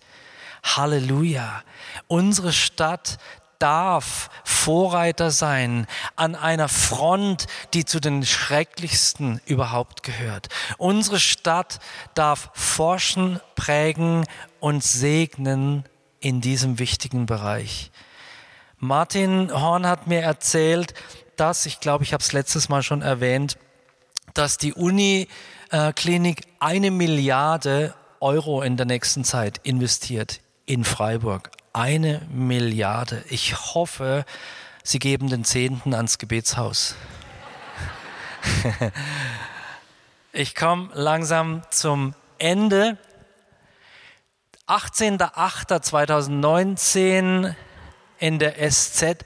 [0.64, 1.64] Halleluja.
[2.08, 3.18] Unsere Stadt
[3.60, 10.50] darf Vorreiter sein an einer Front, die zu den schrecklichsten überhaupt gehört.
[10.78, 11.80] Unsere Stadt
[12.14, 14.26] darf forschen, prägen
[14.60, 15.86] und segnen
[16.20, 17.92] in diesem wichtigen Bereich.
[18.78, 20.94] Martin Horn hat mir erzählt,
[21.38, 23.58] dass, ich glaube, ich habe es letztes Mal schon erwähnt,
[24.34, 31.52] dass die Uniklinik eine Milliarde Euro in der nächsten Zeit investiert in Freiburg.
[31.76, 33.24] Eine Milliarde.
[33.28, 34.26] Ich hoffe,
[34.82, 36.96] Sie geben den Zehnten ans Gebetshaus.
[40.32, 42.98] ich komme langsam zum Ende.
[44.70, 47.54] 18.08.2019
[48.20, 49.26] in der SZ.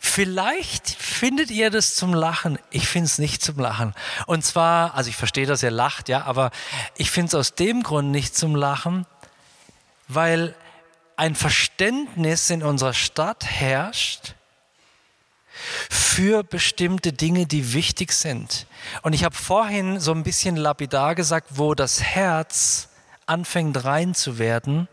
[0.00, 2.58] Vielleicht findet ihr das zum Lachen.
[2.70, 3.92] Ich finde es nicht zum Lachen.
[4.24, 6.50] Und zwar, also ich verstehe, dass ihr lacht, ja, aber
[6.96, 9.04] ich finde es aus dem Grund nicht zum Lachen,
[10.06, 10.54] weil
[11.18, 14.34] ein Verständnis in unserer Stadt herrscht
[15.90, 18.66] für bestimmte Dinge, die wichtig sind.
[19.02, 22.90] Und ich habe vorhin so ein bisschen lapidar gesagt, wo das Herz
[23.26, 24.86] anfängt rein zu werden,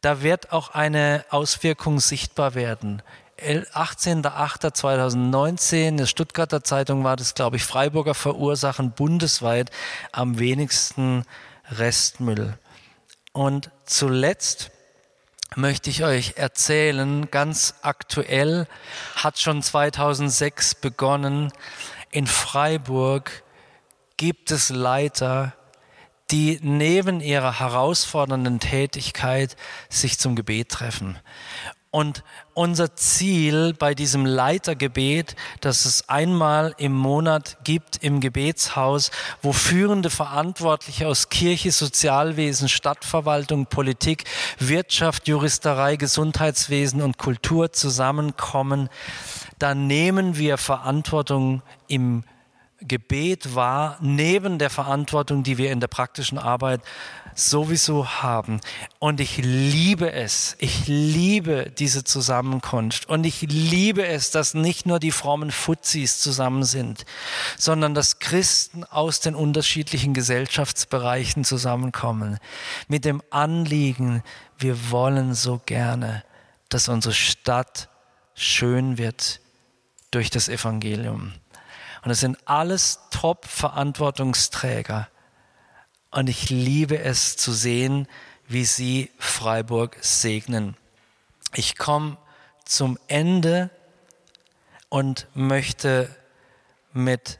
[0.00, 3.02] da wird auch eine Auswirkung sichtbar werden.
[3.38, 9.70] 18.08.2019, in der Stuttgarter Zeitung war das, glaube ich, Freiburger verursachen bundesweit
[10.10, 11.26] am wenigsten
[11.70, 12.56] Restmüll.
[13.32, 14.70] Und zuletzt
[15.56, 18.66] möchte ich euch erzählen, ganz aktuell
[19.16, 21.52] hat schon 2006 begonnen,
[22.10, 23.42] in Freiburg
[24.16, 25.54] gibt es Leiter,
[26.30, 29.56] die neben ihrer herausfordernden Tätigkeit
[29.88, 31.18] sich zum Gebet treffen.
[31.92, 32.24] Und
[32.54, 39.10] unser Ziel bei diesem Leitergebet, dass es einmal im Monat gibt im Gebetshaus,
[39.42, 44.24] wo führende Verantwortliche aus Kirche, Sozialwesen, Stadtverwaltung, Politik,
[44.58, 48.88] Wirtschaft, Juristerei, Gesundheitswesen und Kultur zusammenkommen,
[49.58, 52.24] da nehmen wir Verantwortung im
[52.86, 56.80] Gebet wahr, neben der Verantwortung, die wir in der praktischen Arbeit
[57.34, 58.60] sowieso haben.
[58.98, 60.56] Und ich liebe es.
[60.58, 63.08] Ich liebe diese Zusammenkunft.
[63.08, 67.04] Und ich liebe es, dass nicht nur die frommen Fuzis zusammen sind,
[67.56, 72.38] sondern dass Christen aus den unterschiedlichen Gesellschaftsbereichen zusammenkommen.
[72.88, 74.22] Mit dem Anliegen,
[74.58, 76.24] wir wollen so gerne,
[76.68, 77.88] dass unsere Stadt
[78.34, 79.40] schön wird
[80.10, 81.32] durch das Evangelium.
[82.02, 85.08] Und es sind alles Top-Verantwortungsträger
[86.10, 88.06] und ich liebe es zu sehen,
[88.46, 90.76] wie sie Freiburg segnen.
[91.54, 92.18] Ich komme
[92.64, 93.70] zum Ende
[94.88, 96.14] und möchte
[96.92, 97.38] mit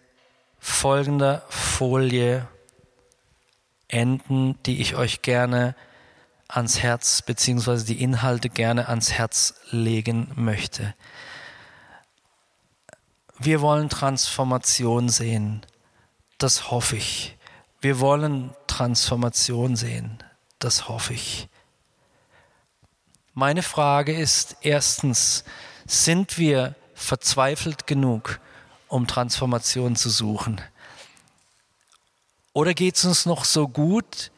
[0.58, 2.48] folgender Folie
[3.88, 5.74] enden, die ich euch gerne
[6.48, 10.94] ans Herz, beziehungsweise die Inhalte gerne ans Herz legen möchte.
[13.45, 15.66] Wir wollen Transformation sehen.
[16.38, 17.36] Das hoffe ich.
[17.80, 20.22] Wir wollen Transformation sehen.
[20.61, 21.49] Das hoffe ich.
[23.34, 25.43] Meine Frage ist erstens,
[25.86, 28.38] sind wir verzweifelt genug,
[28.86, 30.61] um Transformation zu suchen?
[32.53, 34.30] Oder geht es uns noch so gut,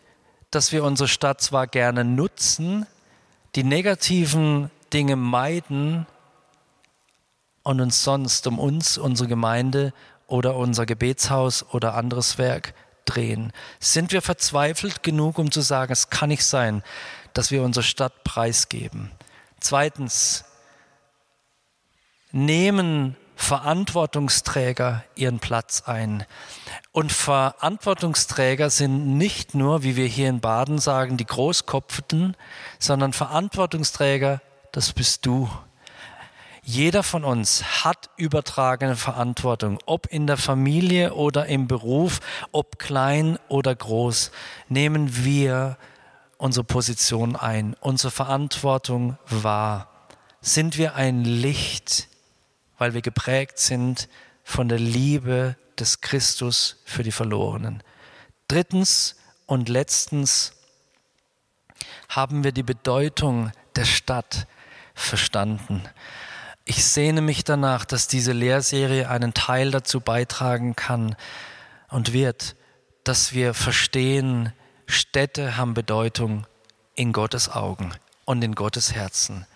[0.51, 2.87] dass wir unsere Stadt zwar gerne nutzen,
[3.55, 6.07] die negativen Dinge meiden
[7.65, 9.93] und uns sonst um uns, unsere Gemeinde
[10.29, 13.53] oder unser Gebetshaus oder anderes Werk drehen?
[13.81, 16.85] Sind wir verzweifelt genug, um zu sagen, es kann nicht sein,
[17.33, 19.11] dass wir unsere Stadt preisgeben?
[19.59, 20.45] Zweitens,
[22.31, 26.25] nehmen Verantwortungsträger ihren Platz ein.
[26.93, 32.37] Und Verantwortungsträger sind nicht nur, wie wir hier in Baden sagen, die Großkopften,
[32.79, 34.41] sondern Verantwortungsträger,
[34.73, 35.49] das bist du.
[36.67, 42.21] Jeder von uns hat übertragene Verantwortung, ob in der Familie oder im Beruf,
[42.53, 44.31] ob klein oder groß,
[44.71, 45.77] nehmen wir
[46.39, 49.91] unsere Position ein, unsere Verantwortung wahr.
[50.41, 52.09] Sind wir ein Licht,
[52.79, 54.09] weil wir geprägt sind
[54.43, 57.83] von der Liebe des Christus für die Verlorenen.
[58.49, 60.55] Drittens und letztens
[62.09, 64.47] haben wir die Bedeutung der Stadt
[64.95, 65.83] verstanden.
[66.67, 71.15] Ich sehne mich danach, dass diese Lehrserie einen Teil dazu beitragen kann
[71.91, 72.57] und wird,
[73.05, 74.53] dass wir verstehen,
[74.87, 76.47] Städte haben Bedeutung
[76.95, 77.93] in Gottes Augen
[78.25, 79.47] und in Gottes Herzen.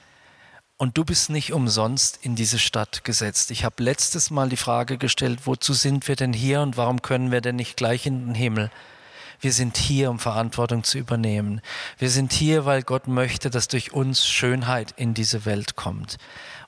[0.76, 3.50] Und du bist nicht umsonst in diese Stadt gesetzt.
[3.50, 7.32] Ich habe letztes Mal die Frage gestellt, wozu sind wir denn hier und warum können
[7.32, 8.70] wir denn nicht gleich in den Himmel?
[9.40, 11.60] Wir sind hier, um Verantwortung zu übernehmen.
[11.96, 16.18] Wir sind hier, weil Gott möchte, dass durch uns Schönheit in diese Welt kommt.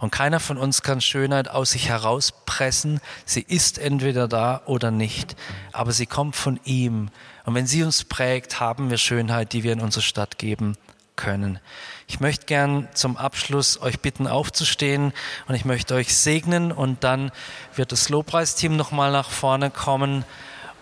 [0.00, 3.00] Und keiner von uns kann Schönheit aus sich herauspressen.
[3.26, 5.36] Sie ist entweder da oder nicht.
[5.72, 7.10] Aber sie kommt von ihm.
[7.44, 10.76] Und wenn sie uns prägt, haben wir Schönheit, die wir in unsere Stadt geben
[11.16, 11.60] können.
[12.08, 15.12] Ich möchte gern zum Abschluss euch bitten, aufzustehen
[15.46, 17.30] und ich möchte euch segnen und dann
[17.76, 20.24] wird das Lobpreisteam nochmal nach vorne kommen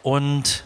[0.02, 0.64] und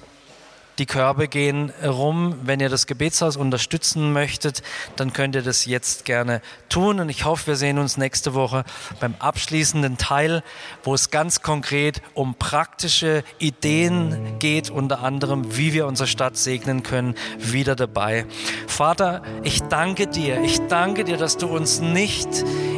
[0.83, 2.35] die Körbe gehen rum.
[2.43, 4.65] Wenn ihr das Gebetshaus unterstützen möchtet,
[4.97, 6.99] dann könnt ihr das jetzt gerne tun.
[6.99, 8.65] Und ich hoffe, wir sehen uns nächste Woche
[8.99, 10.43] beim abschließenden Teil,
[10.83, 16.83] wo es ganz konkret um praktische Ideen geht, unter anderem, wie wir unsere Stadt segnen
[16.83, 18.27] können, wieder dabei.
[18.67, 20.43] Vater, ich danke dir.
[20.43, 22.29] Ich danke dir, dass du uns nicht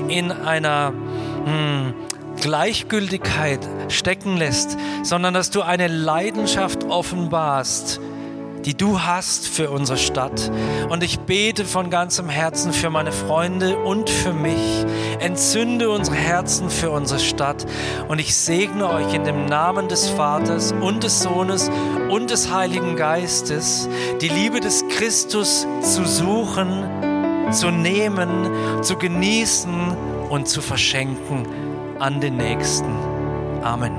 [0.09, 0.93] in einer
[1.47, 1.95] hm,
[2.45, 8.01] Gleichgültigkeit stecken lässt, sondern dass du eine Leidenschaft offenbarst,
[8.67, 10.51] die du hast für unsere Stadt.
[10.91, 14.85] Und ich bete von ganzem Herzen für meine Freunde und für mich.
[15.21, 17.65] Entzünde unsere Herzen für unsere Stadt.
[18.09, 21.71] Und ich segne euch in dem Namen des Vaters und des Sohnes
[22.11, 23.89] und des Heiligen Geistes,
[24.21, 29.97] die Liebe des Christus zu suchen, zu nehmen, zu genießen
[30.29, 31.64] und zu verschenken
[31.99, 32.93] an den Nächsten.
[33.63, 33.93] Amen.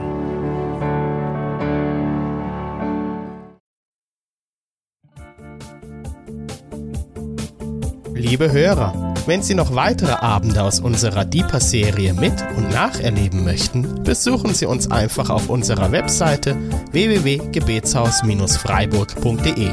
[8.14, 14.54] Liebe Hörer, wenn Sie noch weitere Abende aus unserer Deeper-Serie mit und nacherleben möchten, besuchen
[14.54, 16.56] Sie uns einfach auf unserer Webseite
[16.92, 19.72] www.gebetshaus-freiburg.de.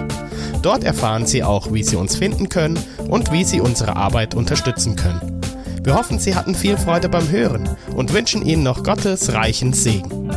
[0.62, 4.96] Dort erfahren Sie auch, wie Sie uns finden können und wie Sie unsere Arbeit unterstützen
[4.96, 5.41] können.
[5.84, 10.30] Wir hoffen, Sie hatten viel Freude beim Hören und wünschen Ihnen noch Gottes reichen Segen.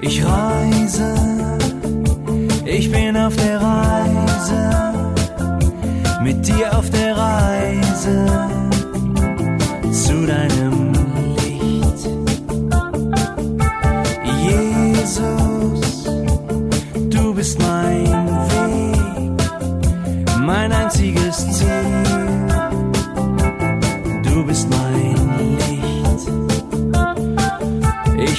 [0.00, 1.14] Ich reise,
[2.64, 4.70] ich bin auf der Reise,
[6.22, 8.48] mit dir auf der Reise
[9.90, 10.92] zu deinem
[11.38, 12.06] Licht.
[14.44, 16.04] Jesus,
[17.10, 19.42] du bist mein Weg,
[20.38, 22.01] mein einziges Ziel.